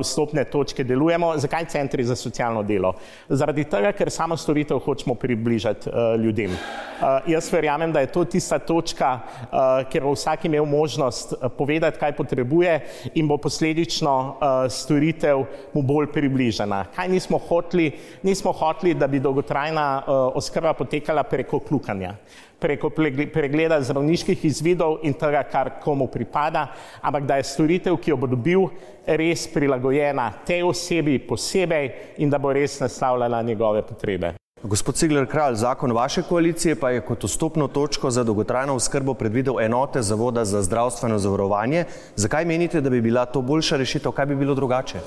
vstopne 0.00 0.44
točke 0.44 0.84
delujemo. 0.84 1.38
Zakaj 1.38 1.64
centri 1.64 2.04
za 2.04 2.17
socialno 2.18 2.62
delo? 2.62 2.92
Zaradi 3.28 3.64
tega, 3.64 3.92
ker 3.96 4.10
samo 4.10 4.36
storitev 4.36 4.80
hočemo 4.84 5.14
približati 5.14 5.90
uh, 5.90 6.14
ljudem. 6.20 6.52
Uh, 6.52 7.30
jaz 7.30 7.52
verjamem, 7.52 7.92
da 7.92 8.00
je 8.00 8.10
to 8.12 8.24
tista 8.24 8.58
točka, 8.58 9.12
uh, 9.18 9.60
kjer 9.90 10.04
bo 10.04 10.12
vsak 10.16 10.44
imel 10.44 10.66
možnost 10.66 11.34
povedati, 11.58 11.98
kaj 11.98 12.16
potrebuje 12.16 12.74
in 13.14 13.28
bo 13.28 13.38
posledično 13.38 14.14
uh, 14.18 14.66
storitev 14.70 15.44
mu 15.74 15.82
bolj 15.82 16.10
približena. 16.12 16.84
Kaj 16.96 17.08
nismo 17.08 17.38
hoteli? 17.38 17.92
Nismo 18.22 18.52
hoteli, 18.52 18.94
da 18.94 19.06
bi 19.06 19.22
dolgotrajna 19.22 19.88
uh, 20.02 20.36
oskrba 20.36 20.74
potekala 20.74 21.22
preko 21.22 21.60
klukanja 21.60 22.14
preko 22.60 22.90
pregleda 22.90 23.80
zdravniških 23.82 24.44
izvidov 24.44 24.98
in 25.02 25.14
tega, 25.14 25.42
kar 25.50 25.70
komu 25.82 26.06
pripada, 26.06 26.66
ampak 27.02 27.26
da 27.26 27.36
je 27.38 27.46
storitev, 27.46 27.96
ki 27.96 28.10
jo 28.10 28.16
bo 28.16 28.26
dobil, 28.26 28.66
res 29.06 29.46
prilagojena 29.52 30.32
tej 30.46 30.66
osebi 30.68 31.18
posebej 31.18 32.18
in 32.18 32.30
da 32.30 32.38
bo 32.38 32.52
res 32.52 32.80
naslavljala 32.80 33.42
njegove 33.42 33.82
potrebe. 33.82 34.34
Gospod 34.62 34.96
Cigler 34.98 35.26
Kralj, 35.26 35.54
zakon 35.54 35.92
vaše 35.92 36.22
koalicije 36.22 36.74
pa 36.74 36.90
je 36.90 37.00
kot 37.00 37.24
vstopno 37.24 37.68
točko 37.68 38.10
za 38.10 38.24
dolgotrajno 38.24 38.74
oskrbo 38.74 39.14
predvidel 39.14 39.60
enote 39.60 40.02
Zavoda 40.02 40.44
za 40.44 40.62
zdravstveno 40.62 41.18
zavarovanje. 41.18 41.84
Zakaj 42.16 42.44
menite, 42.44 42.80
da 42.80 42.90
bi 42.90 43.00
bila 43.00 43.24
to 43.26 43.42
boljša 43.42 43.76
rešitev? 43.76 44.12
Kaj 44.12 44.26
bi 44.26 44.36
bilo 44.36 44.54
drugače? 44.54 44.98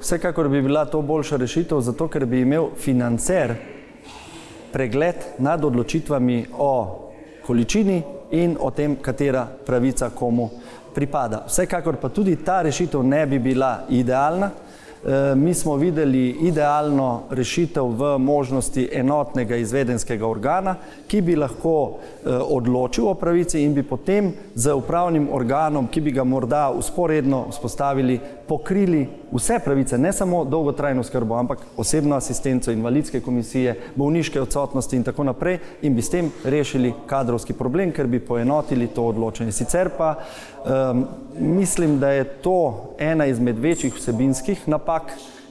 Vsekakor 0.00 0.48
bi 0.48 0.62
bila 0.62 0.84
to 0.84 1.02
boljša 1.02 1.36
rešitev, 1.36 1.80
zato 1.80 2.08
ker 2.08 2.26
bi 2.26 2.40
imel 2.40 2.70
financer 2.78 3.56
pregled 4.72 5.16
nad 5.38 5.64
odločitvami 5.64 6.46
o 6.58 6.72
količini 7.46 8.02
in 8.30 8.56
o 8.60 8.70
tem, 8.70 8.96
katera 8.96 9.46
pravica 9.66 10.10
komu 10.10 10.50
pripada. 10.94 11.44
Vsekakor 11.46 11.96
pa 11.96 12.08
tudi 12.08 12.36
ta 12.36 12.62
rešitev 12.62 13.02
ne 13.04 13.26
bi 13.26 13.38
bila 13.38 13.84
idealna, 13.88 14.50
mi 15.36 15.54
smo 15.54 15.76
videli 15.76 16.28
idealno 16.30 17.22
rešitev 17.30 17.84
v 17.84 18.18
možnosti 18.18 18.88
enotnega 18.92 19.56
izvedenskega 19.56 20.26
organa, 20.26 20.76
ki 21.06 21.20
bi 21.20 21.36
lahko 21.36 21.74
eh, 21.90 22.30
odločil 22.30 23.08
o 23.08 23.14
pravici 23.14 23.62
in 23.62 23.74
bi 23.74 23.82
potem 23.82 24.32
z 24.54 24.72
upravnim 24.72 25.28
organom, 25.32 25.88
ki 25.90 26.00
bi 26.00 26.12
ga 26.14 26.24
morda 26.24 26.70
usporedno 26.70 27.46
vzpostavili, 27.50 28.20
pokrili 28.48 29.08
vse 29.32 29.58
pravice, 29.64 29.98
ne 29.98 30.12
samo 30.12 30.44
dolgotrajno 30.44 31.02
skrbo, 31.02 31.34
ampak 31.34 31.58
osebno 31.76 32.16
asistenco, 32.16 32.72
invalidske 32.72 33.20
komisije, 33.20 33.74
bolniške 33.96 34.40
odsotnosti 34.40 34.96
in 34.96 35.02
tako 35.02 35.24
naprej 35.24 35.58
in 35.82 35.94
bi 35.94 36.02
s 36.02 36.10
tem 36.10 36.30
rešili 36.44 36.92
kadrovski 37.06 37.52
problem, 37.52 37.92
ker 37.92 38.06
bi 38.06 38.20
poenotili 38.20 38.86
to 38.86 39.06
odločanje. 39.08 39.52
Sicer 39.52 39.90
pa 39.98 40.14
um, 40.14 41.06
mislim, 41.38 41.98
da 41.98 42.10
je 42.10 42.24
to 42.24 42.94
ena 42.98 43.26
izmed 43.26 43.58
večjih 43.58 43.94
vsebinskih 43.94 44.68
napak 44.68 44.91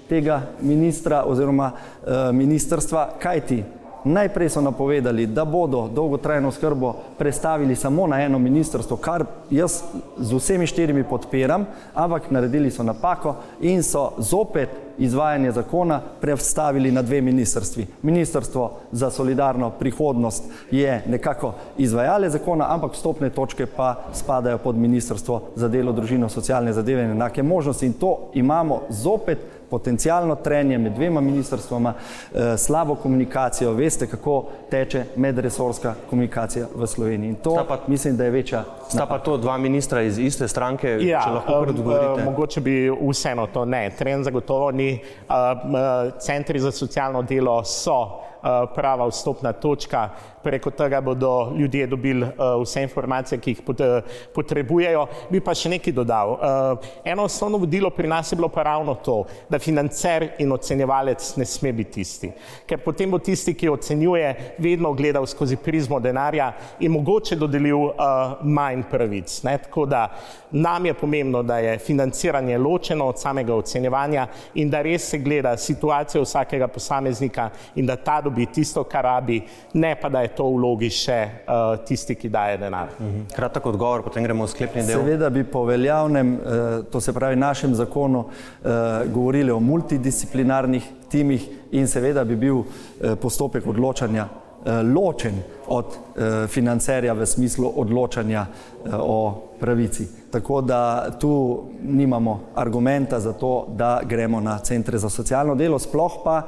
tega 0.09 0.41
ministra 0.61 1.23
oziroma 1.23 1.71
uh, 1.71 2.35
ministrstva, 2.35 3.09
kajti 3.19 3.63
Najprej 4.03 4.49
so 4.49 4.61
napovedali, 4.61 5.27
da 5.27 5.45
bodo 5.45 5.87
dolgotrajno 5.87 6.51
skrbo 6.51 6.93
prestavili 7.17 7.75
samo 7.75 8.07
na 8.07 8.21
eno 8.21 8.39
ministrstvo, 8.39 8.97
kar 8.97 9.25
jaz 9.49 9.81
z 10.17 10.33
vsemi 10.33 10.67
štirimi 10.67 11.03
podpiram, 11.03 11.65
ampak 11.93 12.31
naredili 12.31 12.71
so 12.71 12.83
napako 12.83 13.35
in 13.61 13.83
so 13.83 14.11
zopet 14.17 14.69
izvajanje 14.97 15.51
zakona 15.51 16.01
prestavili 16.21 16.91
na 16.91 17.01
dve 17.01 17.21
ministrstvi. 17.21 17.87
Ministrstvo 18.01 18.71
za 18.91 19.09
solidarno 19.09 19.69
prihodnost 19.69 20.43
je 20.71 21.03
nekako 21.07 21.53
izvajale 21.77 22.29
zakona, 22.29 22.65
ampak 22.73 22.93
vstopne 22.93 23.29
točke 23.29 23.65
pa 23.65 23.95
spadajo 24.13 24.57
pod 24.57 24.75
ministrstvo 24.75 25.41
za 25.55 25.67
delo, 25.67 25.91
družino, 25.91 26.29
socialne 26.29 26.73
zadeve 26.73 27.03
in 27.03 27.11
enake 27.11 27.43
možnosti 27.43 27.85
in 27.85 27.93
to 27.93 28.29
imamo 28.33 28.81
zopet 28.89 29.60
potencijalno 29.71 30.35
trenje 30.35 30.77
med 30.77 30.93
dvema 30.93 31.21
ministrstvoma, 31.21 31.93
eh, 31.93 32.57
slabo 32.57 32.95
komunikacijo, 32.95 33.73
veste, 33.73 34.07
kako 34.07 34.45
teče 34.69 35.03
medresorska 35.15 35.93
komunikacija 36.09 36.67
v 36.75 36.87
Sloveniji. 36.87 37.29
In 37.29 37.35
to 37.35 37.65
pa, 37.67 37.79
mislim, 37.87 38.17
da 38.17 38.23
je 38.23 38.31
večja. 38.31 38.63
Sta 38.89 39.05
pa 39.05 39.19
to 39.19 39.37
dva 39.37 39.57
ministra 39.57 40.01
iz 40.01 40.19
iste 40.19 40.47
stranke, 40.47 40.97
ja, 41.01 41.21
če 41.23 41.29
lahko 41.29 41.53
um, 41.53 41.69
odgovorite? 41.69 42.21
Uh, 42.21 42.23
mogoče 42.25 42.61
bi 42.61 42.75
vseeno 43.09 43.47
to 43.47 43.65
ne. 43.65 43.89
Tren 43.97 44.23
zagotovo 44.23 44.71
ni. 44.71 44.99
Uh, 45.29 45.35
centri 46.19 46.59
za 46.59 46.71
socialno 46.71 47.21
delo 47.21 47.63
so 47.63 48.21
prava 48.75 49.05
vstopna 49.07 49.53
točka 49.53 50.09
preko 50.43 50.71
tega 50.71 51.01
bodo 51.01 51.53
ljudje 51.57 51.87
dobili 51.87 52.23
uh, 52.23 52.61
vse 52.63 52.83
informacije, 52.83 53.39
ki 53.39 53.51
jih 53.51 53.61
pot, 53.65 53.81
potrebujejo. 54.35 55.05
Bi 55.29 55.41
pa 55.41 55.55
še 55.55 55.69
nekaj 55.75 55.93
dodal. 55.93 56.33
Uh, 56.35 56.91
eno 57.05 57.23
osnovno 57.29 57.57
vodilo 57.61 57.89
pri 57.89 58.07
nas 58.07 58.31
je 58.31 58.35
bilo 58.35 58.49
pa 58.49 58.63
ravno 58.63 58.95
to, 58.95 59.23
da 59.49 59.59
financer 59.59 60.29
in 60.39 60.51
ocenjevalec 60.51 61.35
ne 61.37 61.45
sme 61.45 61.73
biti 61.73 61.91
tisti. 61.91 62.31
Ker 62.65 62.79
potem 62.83 63.11
bo 63.11 63.19
tisti, 63.19 63.53
ki 63.53 63.69
ocenjuje, 63.69 64.55
vedno 64.57 64.93
gledal 64.93 65.25
skozi 65.27 65.57
prizmo 65.57 65.99
denarja 65.99 66.51
in 66.79 66.91
mogoče 66.91 67.35
dodelil 67.35 67.91
uh, 67.91 68.41
manj 68.43 68.83
pravic. 68.91 69.41
Ne? 69.43 69.57
Tako 69.57 69.85
da 69.85 70.07
nam 70.51 70.85
je 70.85 70.93
pomembno, 70.93 71.43
da 71.43 71.57
je 71.57 71.77
financiranje 71.79 72.57
ločeno 72.57 73.05
od 73.05 73.19
samega 73.19 73.55
ocenjevanja 73.55 74.27
in 74.53 74.69
da 74.69 74.81
res 74.81 75.09
se 75.09 75.17
gleda 75.17 75.57
situacijo 75.57 76.23
vsakega 76.23 76.67
posameznika 76.67 77.49
in 77.75 77.85
da 77.85 77.95
ta 77.95 78.21
dobi 78.21 78.45
tisto, 78.45 78.83
kar 78.83 79.03
rabi, 79.03 79.41
ne 79.73 79.95
pa 79.95 80.09
da 80.09 80.21
je 80.21 80.30
to 80.35 80.47
vlogi 80.49 80.89
še 80.93 81.19
uh, 81.45 81.75
tisti, 81.87 82.15
ki 82.15 82.29
daje 82.29 82.57
denar. 82.61 82.93
Mhm. 82.99 83.23
Kratek 83.35 83.65
odgovor, 83.71 84.03
potem 84.03 84.23
gremo 84.23 84.45
v 84.45 84.53
sklepni 84.53 84.85
del. 84.87 85.01
Seveda 85.01 85.29
bi 85.29 85.43
po 85.43 85.63
veljavnem, 85.67 86.33
uh, 86.35 86.67
to 86.91 87.01
se 87.01 87.13
pravi 87.13 87.35
našem 87.35 87.75
zakonu, 87.75 88.25
uh, 88.27 88.71
govorili 89.13 89.51
o 89.51 89.59
multidisciplinarnih 89.59 90.91
timih 91.11 91.49
in 91.71 91.87
seveda 91.87 92.23
bi 92.23 92.35
bil 92.35 92.63
postopek 93.19 93.67
odločanja 93.67 94.27
ločen 94.65 95.41
od 95.67 95.85
uh, 95.85 96.47
financerja 96.47 97.13
v 97.13 97.25
smislu 97.25 97.71
odločanja 97.75 98.45
uh, 98.45 98.93
o 98.99 99.41
pravici. 99.59 100.07
Tako 100.31 100.61
da 100.61 101.11
tu 101.19 101.63
nimamo 101.83 102.39
argumenta 102.55 103.19
za 103.19 103.33
to, 103.33 103.67
da 103.75 104.01
gremo 104.03 104.39
na 104.39 104.59
centre 104.59 104.97
za 104.97 105.09
socialno 105.09 105.55
delo, 105.55 105.79
sploh 105.79 106.13
pa, 106.23 106.41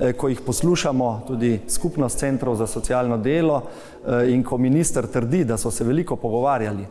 eh, 0.00 0.12
ko 0.12 0.28
jih 0.28 0.40
poslušamo, 0.46 1.22
tudi 1.26 1.60
skupnost 1.68 2.18
centrov 2.18 2.56
za 2.56 2.66
socialno 2.66 3.18
delo 3.18 3.62
eh, 3.62 4.32
in 4.34 4.42
ko 4.44 4.58
minister 4.58 5.06
trdi, 5.06 5.44
da 5.44 5.56
so 5.56 5.70
se 5.70 5.84
veliko 5.84 6.16
pogovarjali. 6.16 6.86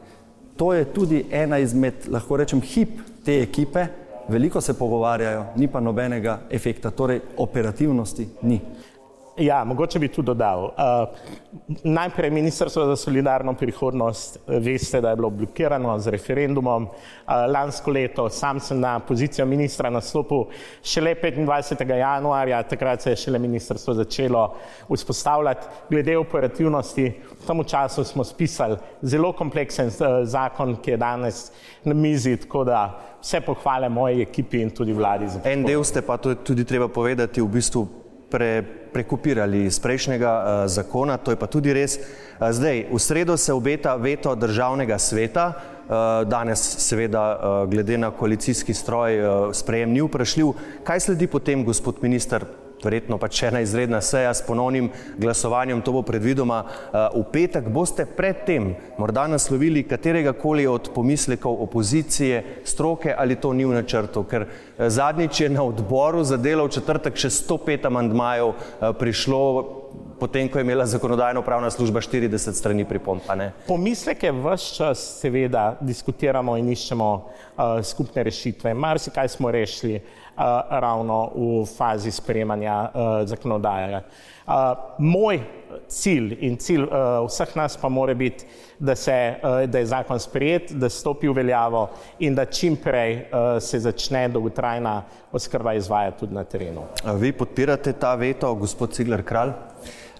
To 0.55 0.73
je 0.73 0.85
tudi 0.85 1.25
ena 1.31 1.57
izmed, 1.57 1.93
lahko 2.09 2.37
rečem, 2.37 2.61
hip 2.61 2.89
te 3.25 3.41
ekipe, 3.41 3.85
veliko 4.27 4.61
se 4.61 4.73
pogovarjajo, 4.73 5.45
ni 5.55 5.67
pa 5.67 5.79
nobenega 5.79 6.39
efekta, 6.49 6.91
torej 6.91 7.19
operativnosti 7.37 8.27
ni. 8.41 8.61
Ja, 9.37 9.63
mogoče 9.63 9.99
bi 9.99 10.07
tu 10.07 10.21
dodal. 10.21 10.63
Uh, 10.63 10.71
najprej 11.83 12.31
Ministrstvo 12.31 12.85
za 12.85 12.95
solidarno 12.95 13.53
prihodnost, 13.53 14.39
veste, 14.47 15.01
da 15.01 15.09
je 15.09 15.15
bilo 15.15 15.29
blokirano 15.29 15.99
z 15.99 16.07
referendumom. 16.07 16.83
Uh, 16.83 17.33
lansko 17.53 17.91
leto 17.91 18.29
sam 18.29 18.59
sem 18.59 18.79
na 18.79 18.99
pozicijo 18.99 19.45
ministra 19.45 19.89
nastopil 19.89 20.45
šele 20.83 21.15
25. 21.21 21.95
januarja, 21.95 22.63
takrat 22.63 23.01
se 23.01 23.09
je 23.09 23.15
šele 23.15 23.39
ministrstvo 23.39 23.93
začelo 23.93 24.55
vzpostavljati. 24.89 25.67
Glede 25.89 26.17
operativnosti, 26.17 27.13
v 27.41 27.47
tem 27.47 27.63
času 27.63 28.03
smo 28.03 28.23
spisali 28.23 28.77
zelo 29.01 29.33
kompleksen 29.33 29.87
uh, 29.87 30.23
zakon, 30.23 30.75
ki 30.81 30.91
je 30.91 30.97
danes 30.97 31.51
na 31.83 31.93
mizi, 31.93 32.37
tako 32.37 32.63
da 32.63 32.99
vse 33.21 33.41
pohvale 33.41 33.89
moji 33.89 34.21
ekipi 34.21 34.61
in 34.61 34.69
tudi 34.69 34.93
vladi. 34.93 35.29
En 35.43 35.63
del 35.63 35.83
ste 35.83 36.01
pa 36.01 36.17
tudi 36.17 36.65
treba 36.65 36.87
povedati 36.87 37.41
v 37.41 37.47
bistvu 37.47 38.06
pre, 38.29 38.63
prekopirali 38.93 39.65
iz 39.65 39.79
prejšnjega 39.79 40.31
uh, 40.31 40.67
zakona, 40.67 41.17
to 41.17 41.31
je 41.31 41.39
pa 41.39 41.47
tudi 41.47 41.73
res. 41.73 41.97
Uh, 41.97 42.51
zdaj, 42.51 42.85
v 42.91 42.99
sredo 42.99 43.37
se 43.37 43.53
obeta 43.53 43.95
veto 43.95 44.35
državnega 44.35 44.99
sveta, 44.99 45.47
uh, 45.53 46.27
danes 46.27 46.61
seveda 46.83 47.25
uh, 47.33 47.69
glede 47.69 47.97
na 47.97 48.11
koalicijski 48.11 48.73
stroj 48.73 49.19
uh, 49.19 49.49
sprejem 49.53 49.91
ni 49.91 50.01
vprašljiv. 50.01 50.53
Kaj 50.83 50.99
sledi 50.99 51.27
potem, 51.27 51.65
gospod 51.65 52.03
minister? 52.03 52.45
Verjetno 52.83 53.17
pač 53.17 53.43
ena 53.47 53.61
izredna 53.61 54.01
seja 54.01 54.33
s 54.33 54.43
ponovnim 54.45 54.89
glasovanjem, 55.17 55.81
to 55.81 55.93
bo 55.95 56.01
predvidoma 56.05 56.63
v 56.93 57.23
petek. 57.31 57.69
Boste 57.73 58.05
predtem 58.05 58.73
morda 58.97 59.27
naslovili 59.27 59.83
katerega 59.87 60.33
koli 60.33 60.67
od 60.67 60.91
pomislekov 60.95 61.61
opozicije, 61.67 62.43
stroke 62.63 63.15
ali 63.17 63.35
to 63.35 63.53
ni 63.53 63.65
v 63.65 63.77
načrtu, 63.77 64.23
ker 64.23 64.47
zadnjič 64.77 65.41
je 65.41 65.49
na 65.49 65.63
odboru 65.63 66.23
za 66.23 66.37
delo 66.37 66.67
v 66.67 66.75
četrtek 66.77 67.17
še 67.17 67.33
105 67.33 67.89
amandmajev 67.89 68.53
prišlo 68.99 69.43
potem, 70.19 70.49
ko 70.49 70.59
je 70.59 70.65
imela 70.65 70.85
zakonodajno 70.85 71.41
pravna 71.41 71.69
služba 71.69 72.01
40 72.01 72.53
strani 72.53 72.85
pripomp. 72.85 73.23
Pomisleke 73.67 74.31
vse 74.31 74.75
čas 74.75 75.03
seveda 75.21 75.77
diskutiramo 75.81 76.57
in 76.57 76.69
iščemo 76.69 77.09
uh, 77.15 77.83
skupne 77.83 78.23
rešitve. 78.23 78.73
Mar 78.73 78.99
si 78.99 79.11
kaj 79.11 79.27
smo 79.27 79.51
rešili 79.51 79.95
uh, 79.95 80.43
ravno 80.69 81.31
v 81.35 81.65
fazi 81.77 82.11
sprejemanja 82.11 82.81
uh, 82.83 83.27
zakonodaje. 83.27 84.03
Uh, 84.47 84.53
moj 84.97 85.41
cilj 85.87 86.37
in 86.39 86.57
cilj 86.57 86.83
uh, 86.83 87.25
vseh 87.27 87.55
nas 87.55 87.77
pa 87.77 87.89
mora 87.89 88.13
biti, 88.13 88.45
da, 88.79 88.95
se, 88.95 89.35
uh, 89.43 89.69
da 89.69 89.79
je 89.79 89.85
zakon 89.85 90.19
sprejet, 90.19 90.71
da 90.71 90.89
stopi 90.89 91.27
v 91.27 91.33
veljavo 91.33 91.89
in 92.19 92.35
da 92.35 92.45
čim 92.45 92.75
prej 92.75 93.15
uh, 93.15 93.61
se 93.61 93.79
začne 93.79 94.27
dolgotrajna 94.29 95.01
oskrba 95.31 95.73
izvajati 95.73 96.19
tudi 96.19 96.35
na 96.35 96.43
terenu. 96.43 96.85
Vi 97.19 97.31
podpirate 97.31 97.93
ta 97.93 98.15
veto, 98.15 98.53
gospod 98.55 98.93
Cigler 98.93 99.23
Kralj? 99.23 99.51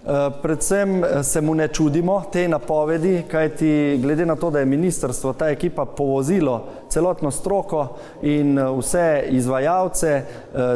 Eh, 0.08 0.30
predvsem 0.42 1.04
eh, 1.04 1.24
se 1.24 1.42
mu 1.42 1.56
ne 1.56 1.68
čudimo 1.68 2.24
te 2.32 2.48
napovedi, 2.48 3.24
kajti 3.32 4.00
glede 4.02 4.26
na 4.26 4.36
to, 4.36 4.50
da 4.50 4.60
je 4.60 4.66
ministrstvo, 4.66 5.34
ta 5.34 5.50
ekipa 5.50 5.86
povozilo 5.86 6.64
celotno 6.90 7.32
stroko 7.32 7.88
in 8.22 8.58
eh, 8.60 8.70
vse 8.80 9.24
izvajalce, 9.30 10.22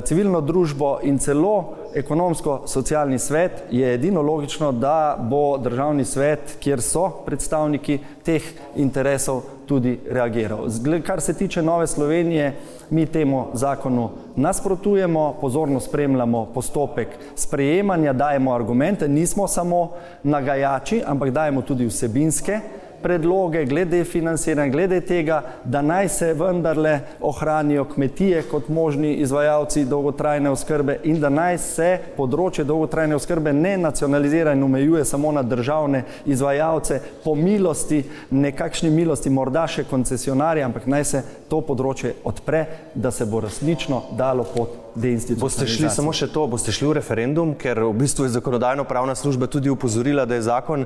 civilno 0.06 0.41
družbo 0.41 1.00
in 1.04 1.17
celo 1.19 1.82
ekonomsko-socialni 1.95 3.19
svet, 3.19 3.63
je 3.71 3.93
edino 3.93 4.21
logično, 4.21 4.71
da 4.71 5.17
bo 5.19 5.58
državni 5.58 6.06
svet, 6.06 6.58
kjer 6.60 6.82
so 6.82 7.10
predstavniki 7.26 8.00
teh 8.24 8.43
interesov, 8.76 9.41
tudi 9.71 10.00
reagiral. 10.10 10.67
Kar 11.06 11.21
se 11.21 11.34
tiče 11.34 11.62
Nove 11.62 11.88
Slovenije, 11.88 12.56
mi 12.89 13.06
temu 13.06 13.45
zakonu 13.54 14.10
nasprotujemo, 14.36 15.36
pozorno 15.41 15.80
spremljamo 15.80 16.45
postopek 16.54 17.08
sprejemanja, 17.36 18.13
dajemo 18.13 18.54
argumente, 18.54 19.08
nismo 19.08 19.47
samo 19.47 19.91
nagajači, 20.24 21.04
ampak 21.08 21.30
dajemo 21.30 21.62
tudi 21.62 21.86
vsebinske 21.86 22.60
predloge 23.04 23.66
glede 23.66 24.04
financiranja, 24.04 24.72
glede 24.72 25.02
tega, 25.02 25.42
da 25.64 25.82
naj 25.82 26.10
se 26.10 26.34
vendarle 26.34 27.00
ohranijo 27.22 27.86
kmetije 27.86 28.44
kot 28.52 28.70
možni 28.70 29.14
izvajalci 29.14 29.86
dolgotrajne 29.86 30.50
oskrbe 30.50 31.00
in 31.04 31.20
da 31.20 31.30
naj 31.30 31.58
se 31.58 31.90
področje 32.18 32.66
dolgotrajne 32.66 33.16
oskrbe 33.16 33.54
ne 33.54 33.78
nacionalizira 33.78 34.54
in 34.54 34.64
omejuje 34.64 35.06
samo 35.06 35.32
na 35.32 35.44
državne 35.44 36.04
izvajalce. 36.26 37.02
Po 37.24 37.36
milosti, 37.36 38.04
nekakšni 38.32 38.90
milosti, 38.90 39.30
morda 39.30 39.68
še 39.68 39.84
koncesionarje, 39.90 40.64
ampak 40.64 40.88
naj 40.88 41.06
se 41.06 41.24
to 41.50 41.62
področje 41.62 42.16
odpre, 42.24 42.66
da 42.96 43.12
se 43.12 43.26
bo 43.26 43.42
resnično 43.42 44.04
dalo 44.18 44.48
pot 44.56 44.82
Boste 45.40 45.68
šli 45.68 45.90
samo 45.90 46.12
še 46.12 46.28
to, 46.34 46.44
boste 46.52 46.74
šli 46.76 46.90
v 46.90 46.96
referendum, 47.00 47.54
ker 47.56 47.80
v 47.80 47.94
bistvu 47.96 48.28
je 48.28 48.36
zakonodajno 48.36 48.84
pravna 48.84 49.16
služba 49.16 49.48
tudi 49.48 49.72
upozorila, 49.72 50.26
da 50.28 50.36
je 50.36 50.48
zakon 50.50 50.86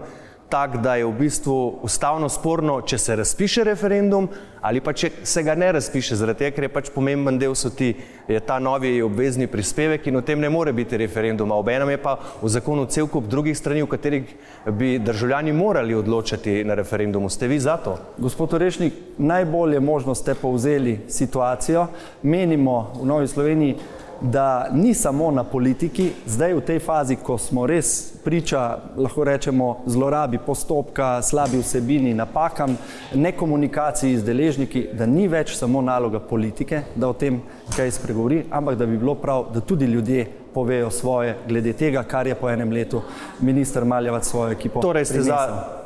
tak, 0.50 0.78
da 0.78 0.96
je 0.96 1.06
v 1.06 1.14
bistvu 1.20 1.80
ustavno 1.84 2.30
sporno, 2.30 2.82
če 2.82 2.98
se 2.98 3.16
razpiše 3.16 3.64
referendum 3.64 4.30
ali 4.66 4.82
pa 4.82 4.94
če 4.98 5.12
se 5.24 5.44
ga 5.46 5.54
ne 5.56 5.68
razpiše, 5.76 6.16
zaradi 6.18 6.40
tega, 6.40 6.56
ker 6.56 6.66
je 6.66 6.72
pač 6.74 6.88
pomemben 6.90 7.38
del 7.38 7.54
so 7.54 7.70
ti, 7.70 7.92
je 8.26 8.40
ta 8.42 8.56
novi 8.58 8.96
obvezni 9.06 9.46
prispevek 9.46 10.08
in 10.10 10.18
o 10.18 10.24
tem 10.26 10.40
ne 10.42 10.50
more 10.50 10.74
biti 10.74 10.98
referenduma. 10.98 11.54
Obenem 11.62 11.92
je 11.94 12.00
pa 12.02 12.16
v 12.42 12.50
zakonu 12.50 12.88
cel 12.90 13.06
kup 13.06 13.28
drugih 13.30 13.54
strani, 13.54 13.84
v 13.86 13.92
katerih 13.92 14.32
bi 14.74 14.96
državljani 14.98 15.54
morali 15.54 15.94
odločati 15.94 16.64
na 16.66 16.74
referendumu. 16.82 17.30
Ste 17.30 17.52
vi 17.52 17.60
za 17.62 17.78
to? 17.78 17.94
Gospod 18.18 18.58
Orešnik, 18.58 18.98
najbolje 19.22 19.80
možno 19.80 20.16
ste 20.18 20.34
povzeli 20.34 20.98
situacijo. 21.14 21.86
Menimo 22.24 22.80
v 22.98 23.06
Novi 23.06 23.30
Sloveniji, 23.30 23.78
da 24.22 24.68
ni 24.74 24.94
samo 24.94 25.32
na 25.32 25.44
politiki, 25.44 26.12
zdaj 26.26 26.54
v 26.54 26.62
tej 26.62 26.80
fazi, 26.80 27.16
ko 27.16 27.38
smo 27.38 27.66
res 27.68 28.14
priča, 28.24 28.78
lahko 28.98 29.24
rečemo, 29.24 29.84
zlorabi 29.86 30.38
postopka, 30.46 31.22
slabi 31.22 31.58
vsebini, 31.58 32.14
napakam, 32.14 32.78
nekomunikaciji 33.14 34.18
z 34.18 34.24
deležniki, 34.24 34.88
da 34.94 35.06
ni 35.06 35.28
več 35.28 35.56
samo 35.58 35.82
naloga 35.82 36.20
politike, 36.20 36.82
da 36.96 37.10
o 37.10 37.14
tem 37.14 37.42
kaj 37.76 37.92
spregovori, 37.92 38.44
ampak 38.52 38.78
da 38.80 38.86
bi 38.86 38.98
bilo 38.98 39.16
prav, 39.16 39.52
da 39.54 39.62
tudi 39.62 39.86
ljudje 39.86 40.26
povejo 40.56 40.90
svoje 40.90 41.36
glede 41.48 41.74
tega, 41.74 42.04
kar 42.04 42.28
je 42.28 42.36
po 42.36 42.50
enem 42.50 42.72
letu 42.72 43.02
minister 43.40 43.86
Maljevac 43.86 44.28
svojo 44.28 44.52
ekipo. 44.52 44.82
Torej 44.82 45.06
ste, 45.06 45.22
za, 45.22 45.40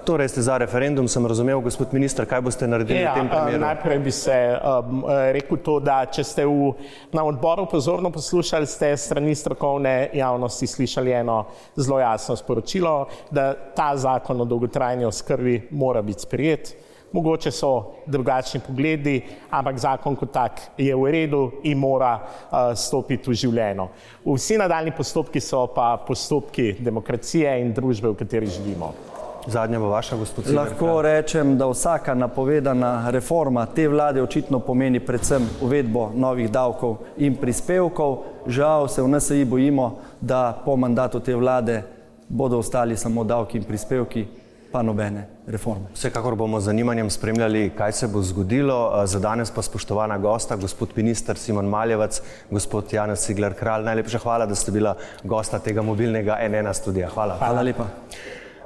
torej 0.06 0.30
ste 0.30 0.42
za 0.46 0.58
referendum, 0.62 1.08
sem 1.08 1.26
razumel, 1.26 1.62
gospod 1.66 1.94
minister, 1.94 2.28
kaj 2.30 2.42
boste 2.46 2.68
naredili 2.70 3.02
ja, 3.02 3.16
v 3.16 3.18
tem 3.18 3.26
eh, 3.28 3.32
primeru? 3.34 3.62
Najprej 3.64 4.00
bi 4.06 4.14
se 4.14 4.36
um, 4.54 5.02
rekel 5.34 5.58
to, 5.66 5.80
da 5.82 6.04
če 6.06 6.24
ste 6.24 6.46
v, 6.46 6.70
na 7.18 7.26
odboru 7.26 7.66
pozorno 7.72 8.12
poslušali, 8.14 8.70
ste 8.70 8.92
strani 8.98 9.34
strokovne 9.36 9.96
javnosti 10.14 10.68
slišali 10.68 11.18
eno 11.24 11.40
zelo 11.76 11.98
jasno 12.00 12.38
sporočilo, 12.38 12.94
da 13.32 13.54
ta 13.76 13.96
zakon 13.98 14.42
o 14.42 14.46
dolgotrajni 14.46 15.10
oskrbi 15.10 15.64
mora 15.72 16.06
biti 16.06 16.30
sprijet 16.30 16.76
mogoče 17.12 17.52
so 17.52 18.02
drugačni 18.06 18.62
pogledi, 18.68 19.22
ampak 19.50 19.78
zakon 19.80 20.16
kot 20.16 20.32
tak 20.32 20.62
je 20.78 20.96
v 20.96 21.12
redu 21.12 21.52
in 21.64 21.78
mora 21.78 22.16
uh, 22.20 22.74
stopiti 22.76 23.30
v 23.30 23.34
življenje. 23.34 23.88
Vsi 24.26 24.58
nadaljni 24.58 24.96
postopki 24.98 25.42
so 25.42 25.68
pa 25.76 25.96
postopki 26.08 26.74
demokracije 26.80 27.60
in 27.62 27.74
družbe, 27.74 28.10
v 28.10 28.20
kateri 28.20 28.48
živimo. 28.48 28.94
Zadnja 29.48 29.80
bo 29.80 29.90
vaša, 29.90 30.16
gospod 30.16 30.46
Cimer. 30.46 30.58
Lahko 30.60 31.02
rečem, 31.02 31.58
da 31.58 31.68
vsaka 31.68 32.14
napovedana 32.14 33.10
reforma 33.12 33.66
te 33.66 33.88
vlade 33.88 34.22
očitno 34.22 34.60
pomeni 34.60 35.00
predvsem 35.00 35.48
uvedbo 35.62 36.12
novih 36.16 36.52
davkov 36.52 36.98
in 37.18 37.36
prispevkov. 37.36 38.18
Žal 38.48 38.88
se 38.88 39.02
v 39.02 39.08
NSI 39.08 39.46
bojimo, 39.46 39.96
da 40.22 40.62
po 40.66 40.76
mandatu 40.76 41.20
te 41.20 41.36
vlade 41.36 41.82
bodo 42.30 42.60
ostali 42.60 42.98
samo 42.98 43.24
davki 43.24 43.58
in 43.58 43.64
prispevki, 43.64 44.26
pa 44.72 44.82
nobene 44.82 45.26
reforme. 45.48 45.90
Vsekakor 45.94 46.36
bomo 46.36 46.60
z 46.60 46.70
zanimanjem 46.70 47.10
spremljali, 47.10 47.72
kaj 47.78 47.92
se 47.92 48.08
bo 48.08 48.22
zgodilo. 48.22 49.06
Za 49.06 49.20
danes 49.20 49.52
pa 49.52 49.62
spoštovana 49.62 50.18
gosta, 50.18 50.56
gospod 50.56 50.90
minister 50.96 51.38
Simon 51.38 51.66
Maljevac, 51.66 52.22
gospod 52.52 52.94
Janez 52.94 53.26
Cigler 53.26 53.54
Kralj. 53.54 53.86
Najlepša 53.86 54.20
hvala, 54.20 54.46
da 54.46 54.56
ste 54.56 54.72
bila 54.72 54.96
gosta 55.24 55.60
tega 55.60 55.82
mobilnega 55.82 56.38
NN 56.50 56.74
studija. 56.74 57.10
Hvala. 57.10 57.38
Hvala 57.40 57.62
lepa. 57.62 57.88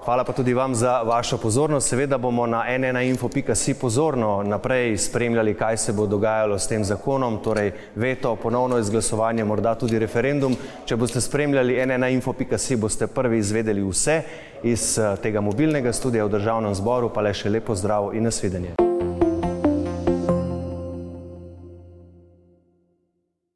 Hvala 0.05 0.23
pa 0.23 0.33
tudi 0.33 0.53
vam 0.53 0.75
za 0.75 1.01
vašo 1.01 1.37
pozornost. 1.37 1.89
Seveda 1.89 2.17
bomo 2.17 2.47
na 2.47 2.65
nnainfo.si 2.77 3.73
pozorno 3.73 4.43
naprej 4.43 4.97
spremljali, 4.97 5.53
kaj 5.53 5.77
se 5.77 5.93
bo 5.93 6.05
dogajalo 6.05 6.59
s 6.59 6.67
tem 6.67 6.83
zakonom, 6.83 7.37
torej 7.43 7.71
veto, 7.95 8.35
ponovno 8.35 8.77
izglasovanje, 8.77 9.43
morda 9.43 9.75
tudi 9.75 9.99
referendum. 9.99 10.55
Če 10.85 10.95
boste 10.95 11.21
spremljali 11.21 11.85
nnainfo.si, 11.85 12.75
boste 12.75 13.07
prvi 13.07 13.37
izvedeli 13.37 13.83
vse 13.83 14.21
iz 14.63 14.97
eh, 14.99 15.15
tega 15.23 15.41
mobilnega 15.41 15.93
studija 15.93 16.25
v 16.25 16.35
državnem 16.35 16.75
zboru, 16.75 17.09
pa 17.09 17.21
le 17.21 17.33
še 17.33 17.49
lepo 17.49 17.75
zdrav 17.75 18.11
in 18.13 18.27
nasvidenje. 18.27 18.92